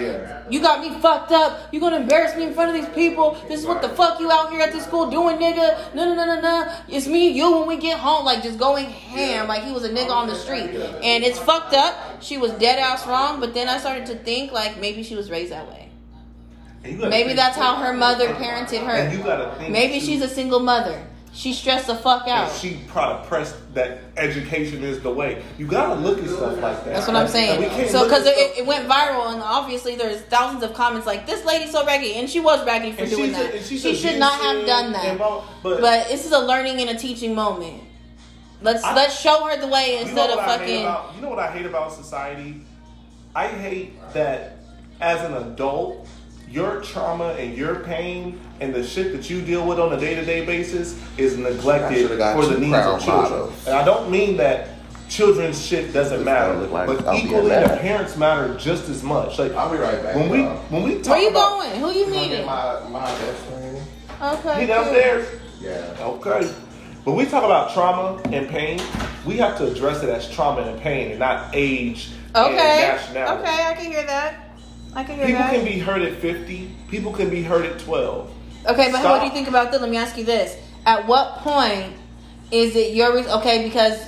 [0.49, 1.59] You got me fucked up.
[1.71, 3.35] You gonna embarrass me in front of these people.
[3.47, 5.75] This is what the fuck you out here at this school doing, nigga.
[5.95, 6.65] No, no, no, no, no.
[6.87, 8.25] It's me you when we get home.
[8.25, 10.69] Like just going ham, like he was a nigga on the street.
[10.71, 12.21] And it's fucked up.
[12.21, 13.39] She was dead ass wrong.
[13.39, 15.89] But then I started to think like maybe she was raised that way.
[16.83, 19.69] And you gotta Maybe that's how her mother parented her.
[19.69, 21.01] Maybe she's a single mother.
[21.35, 22.49] She stressed the fuck out.
[22.51, 25.41] and She probably pressed that education is the way.
[25.57, 26.85] You gotta look at stuff like that.
[26.85, 27.87] That's what I'm saying.
[27.89, 31.71] So, because it, it went viral, and obviously there's thousands of comments like, "This lady's
[31.71, 33.63] so raggedy," and she was raggedy for And doing she's a- that.
[33.63, 35.19] she should not have done that.
[35.19, 37.81] all- but- But this is a learning and a teaching moment.
[38.63, 40.81] Let's I- let's show her the way You know instead of what I hate fucking.
[40.85, 42.61] about- you know what I hate about society?
[43.35, 44.57] I hate that
[45.01, 46.07] as an adult,
[46.49, 50.15] your trauma and your pain and the shit that you deal with on a day
[50.15, 53.31] to day basis is neglected for the needs of children.
[53.31, 53.53] bottles.
[53.67, 54.69] And I don't mean that
[55.09, 59.39] children's shit doesn't This matter, like but I'll equally the parents matter just as much.
[59.39, 60.15] Like I'll be right back.
[60.15, 60.57] when we y'all.
[60.69, 61.79] when we talk Where you about going?
[61.79, 62.45] Who you meeting?
[62.45, 63.77] my my best friend.
[64.21, 64.61] Okay.
[64.61, 64.75] he cool.
[64.75, 65.27] downstairs.
[65.59, 65.81] Yeah.
[66.01, 66.49] Okay.
[67.03, 68.81] When we talk about trauma and pain,
[69.25, 72.55] we have to address it as trauma and pain and not age and Okay.
[72.95, 73.41] nationality.
[73.43, 74.35] Okay, I can hear that.
[74.95, 75.51] I can hear People that.
[75.51, 76.75] People can be hurt at 50.
[76.89, 78.29] People can be hurt at 12.
[78.67, 79.11] Okay, but Stop.
[79.11, 79.81] what do you think about this?
[79.81, 81.93] Let me ask you this: At what point
[82.51, 83.63] is it your re- okay?
[83.67, 83.99] Because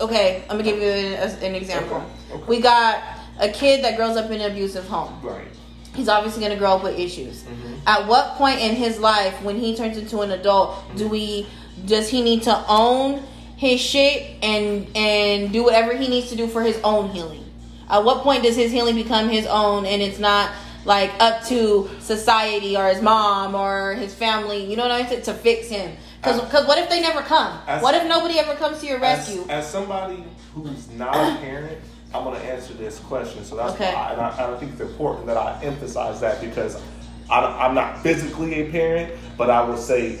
[0.00, 1.98] okay, I'm gonna give you an, an example.
[1.98, 2.44] Okay, okay.
[2.48, 3.00] We got
[3.38, 5.20] a kid that grows up in an abusive home.
[5.22, 5.46] Right.
[5.94, 7.42] He's obviously gonna grow up with issues.
[7.44, 7.74] Mm-hmm.
[7.86, 11.46] At what point in his life, when he turns into an adult, do we
[11.86, 13.22] does he need to own
[13.56, 17.44] his shit and and do whatever he needs to do for his own healing?
[17.88, 20.50] At what point does his healing become his own and it's not
[20.84, 24.64] like up to society or his mom or his family?
[24.64, 25.22] You know what I mean?
[25.22, 25.96] To, fix him.
[26.22, 27.58] Because As- what if they never come?
[27.66, 29.44] as- what if nobody ever comes to your As, rescue?
[29.48, 30.22] as somebody
[30.54, 31.78] who's not a parent,
[32.14, 33.44] I'm going to answer this question.
[33.44, 33.92] So that's Okay.
[33.94, 36.80] why, and I, and I think it's important that I emphasize that because
[37.28, 40.18] I, I'm not physically a parent, but I will say,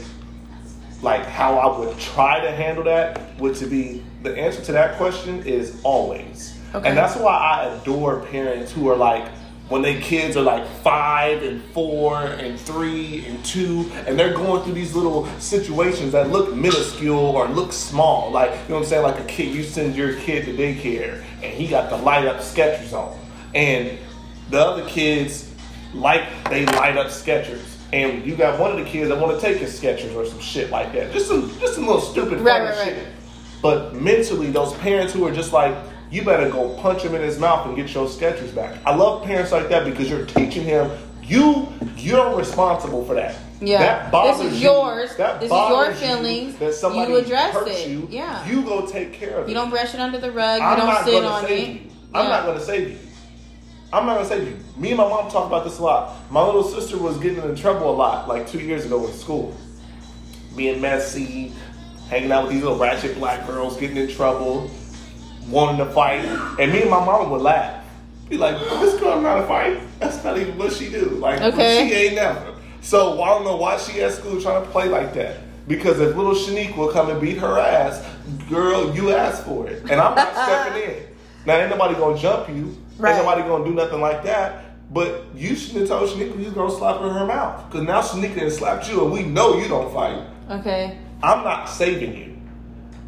[1.02, 4.96] like, how I would try to handle that would to be the answer to that
[4.96, 6.58] question is always.
[6.74, 6.88] Okay.
[6.88, 9.28] And that's why I adore parents who are like,
[9.70, 14.64] when they kids are like five and four and three and two, and they're going
[14.64, 18.32] through these little situations that look minuscule or look small.
[18.32, 19.02] Like, you know what I'm saying?
[19.04, 22.38] Like a kid, you send your kid to daycare and he got the light up
[22.38, 23.16] Skechers on.
[23.54, 23.96] And
[24.50, 25.52] the other kids
[25.94, 27.69] like they light up Skechers.
[27.92, 30.38] And you got one of the kids that want to take his Skechers or some
[30.40, 31.12] shit like that.
[31.12, 32.84] Just some just some little stupid Right, right, right.
[32.94, 33.08] shit.
[33.62, 35.76] But mentally, those parents who are just like,
[36.10, 38.78] you better go punch him in his mouth and get your Skechers back.
[38.86, 40.90] I love parents like that because you're teaching him
[41.22, 43.36] you you're responsible for that.
[43.60, 43.78] Yeah.
[43.78, 44.70] That bothers This is you.
[44.70, 45.16] yours.
[45.16, 46.56] That This is your bothers you feelings.
[46.58, 47.88] That somebody You address hurt it.
[47.88, 48.08] You.
[48.10, 48.48] Yeah.
[48.48, 49.48] You go take care of it.
[49.48, 50.60] you don't brush it under the rug.
[50.60, 51.50] You I'm don't sit on it.
[51.68, 51.80] you.
[52.14, 52.30] I'm Yeah.
[52.30, 52.96] not gonna save you.
[53.92, 54.56] I'm not gonna say you.
[54.76, 56.30] Me and my mom talk about this a lot.
[56.30, 59.56] My little sister was getting in trouble a lot, like two years ago in school.
[60.56, 61.52] Being messy,
[62.08, 64.70] hanging out with these little ratchet black girls, getting in trouble,
[65.48, 66.24] wanting to fight.
[66.60, 67.84] And me and my mom would laugh.
[68.28, 69.80] Be like, this girl not a fight.
[69.98, 71.06] That's not even what she do.
[71.06, 71.88] Like Okay.
[71.88, 72.54] she ain't never.
[72.82, 75.38] So I don't know why she at school trying to play like that.
[75.66, 78.04] Because if little Shanique will come and beat her ass,
[78.48, 79.82] girl, you asked for it.
[79.82, 81.02] And I'm not stepping in.
[81.44, 82.76] Now ain't nobody gonna jump you.
[83.00, 83.16] Right.
[83.16, 84.64] Ain't nobody gonna do nothing like that.
[84.92, 87.64] But you shouldn't have told Shanique you was gonna slap her in her mouth.
[87.70, 90.26] Because now done slapped you and we know you don't fight.
[90.50, 90.98] Okay.
[91.22, 92.36] I'm not saving you.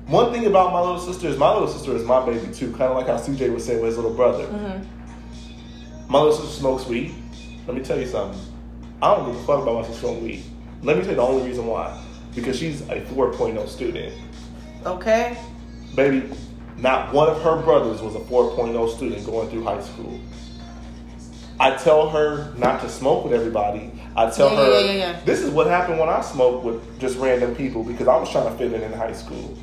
[0.07, 2.90] One thing about my little sister is my little sister is my baby too, kind
[2.90, 4.45] of like how CJ was saying with his little brother.
[4.45, 6.12] Mm-hmm.
[6.12, 7.14] My little sister smokes weed.
[7.66, 8.40] Let me tell you something.
[9.01, 10.45] I don't give a fuck about my sister smoking weed.
[10.82, 12.01] Let me tell you the only reason why.
[12.34, 14.14] Because she's a 4.0 student.
[14.84, 15.36] Okay.
[15.95, 16.28] Baby,
[16.82, 20.20] Not one of her brothers was a 4.0 student going through high school.
[21.60, 23.92] I tell her not to smoke with everybody.
[24.16, 27.16] I tell Yeah, her yeah, yeah, this is what happened when I smoked with just
[27.18, 29.56] random people because I was trying to fit in in high school.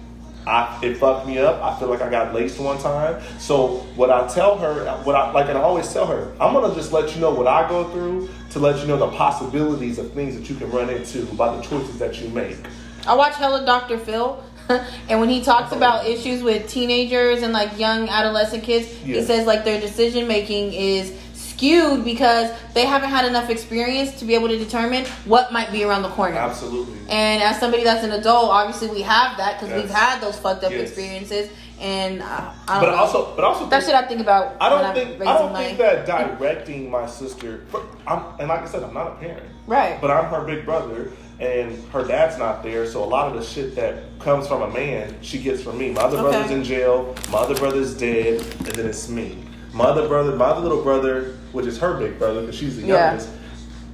[0.48, 1.62] I, it fucked me up.
[1.62, 3.22] I feel like I got laced one time.
[3.38, 3.68] So
[3.98, 6.94] what I tell her, what I like, and I always tell her, I'm gonna just
[6.94, 10.36] let you know what I go through to let you know the possibilities of things
[10.36, 12.58] that you can run into by the choices that you make.
[13.06, 13.98] I watch hella Dr.
[13.98, 14.42] Phil,
[15.10, 19.48] and when he talks about issues with teenagers and like young adolescent kids, he says
[19.48, 24.48] like their decision making is skewed because they haven't had enough experience to be able
[24.48, 26.36] to determine what might be around the corner.
[26.38, 26.98] Absolutely.
[27.10, 30.64] And as somebody that's an adult, obviously we have that because we've had those fucked
[30.64, 30.82] up Yes.
[30.82, 31.50] experiences.
[31.82, 32.26] And uh,
[32.68, 32.98] I don't But know.
[32.98, 34.58] also, but also, that shit I think about.
[34.62, 37.66] I don't think I don't my, think that directing my sister.
[38.06, 39.46] I'm, and like I said, I'm not a parent.
[39.66, 40.00] Right.
[40.02, 43.46] But I'm her big brother, and her dad's not there, so a lot of the
[43.46, 45.92] shit that comes from a man, she gets from me.
[45.92, 46.30] My other Okay.
[46.32, 49.38] brother's in jail, my other brother's dead, and then it's me.
[49.74, 52.88] My other brother, my other little brother, which is her big brother, because she's the
[52.88, 53.08] Yeah.
[53.12, 53.30] youngest.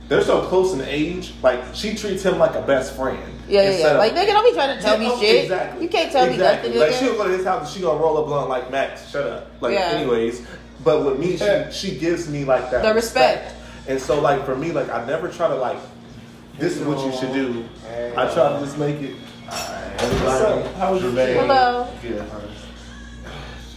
[0.08, 1.34] They're so close in age.
[1.44, 3.18] Like she treats him like a best friend.
[3.48, 3.88] Yeah, yeah, yeah.
[3.92, 5.44] of- Like, nigga, don't be trying to tell me oh, shit.
[5.44, 5.84] Exactly.
[5.84, 7.00] You can't tell me nothing, Like nigga.
[7.00, 9.48] she'll go to his house and she gonna roll a blunt like Max, shut up.
[9.62, 9.92] Like Yeah.
[9.94, 10.42] anyways.
[10.84, 13.54] But with me, she she gives me like that The respect.
[13.88, 15.78] And so like for me, like I never try to like
[16.58, 17.66] this is what you should do.
[18.18, 19.16] I try to just make it.
[19.16, 20.74] What's up?
[20.76, 21.36] How was your day?
[21.38, 21.88] Hello.
[22.04, 22.26] Yeah.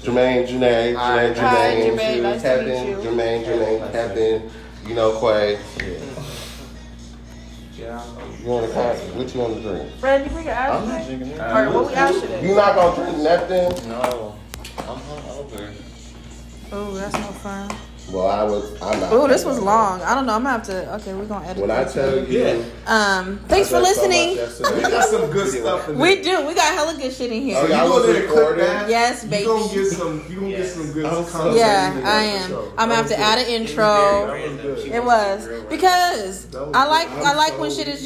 [0.02, 1.30] Jermaine, Janae, Hi.
[1.30, 2.22] Janae, Hi, Jermaine, Jermaine.
[2.22, 2.96] Nice to Kevin, meet you.
[3.10, 4.50] Jermaine, Janae, Kevin,
[4.86, 5.58] you know, Quay.
[7.76, 8.02] Yeah.
[8.40, 9.00] You want to pass?
[9.12, 9.92] What you want to drink?
[9.96, 11.38] Fred, you bring your I'm ass drinking it.
[11.38, 12.48] What we asked today?
[12.48, 13.88] You not gonna drink nothing?
[13.88, 14.36] No.
[14.78, 15.74] I'm hungover.
[16.72, 17.70] Oh, that's no fun.
[18.10, 18.72] Well, I was.
[18.80, 19.12] I'm not.
[19.12, 20.00] Oh, this was long.
[20.02, 20.32] I don't know.
[20.34, 20.94] I'm gonna have to.
[20.96, 21.60] Okay, we're gonna edit.
[21.60, 22.62] When I tell you, Yeah.
[22.86, 24.36] Um, thanks for I drank so listening.
[24.36, 24.74] yesterday.
[24.76, 25.98] We got some good stuff in.
[25.98, 26.46] We do.
[26.46, 27.56] We got hella good shit in here.
[27.58, 28.64] Oh, So you y'all go there and click recording?
[28.64, 28.88] that.
[28.88, 29.42] Yes, baby.
[29.44, 29.60] You baby.
[29.60, 30.24] gonna get some.
[30.30, 31.56] You gonna get some good I'm content.
[31.56, 32.52] Yeah, I am.
[32.78, 34.26] I'm gonna have to That add an intro.
[34.26, 34.58] good.
[34.92, 35.46] That was.
[35.46, 37.96] It was because I like I'm like when shit is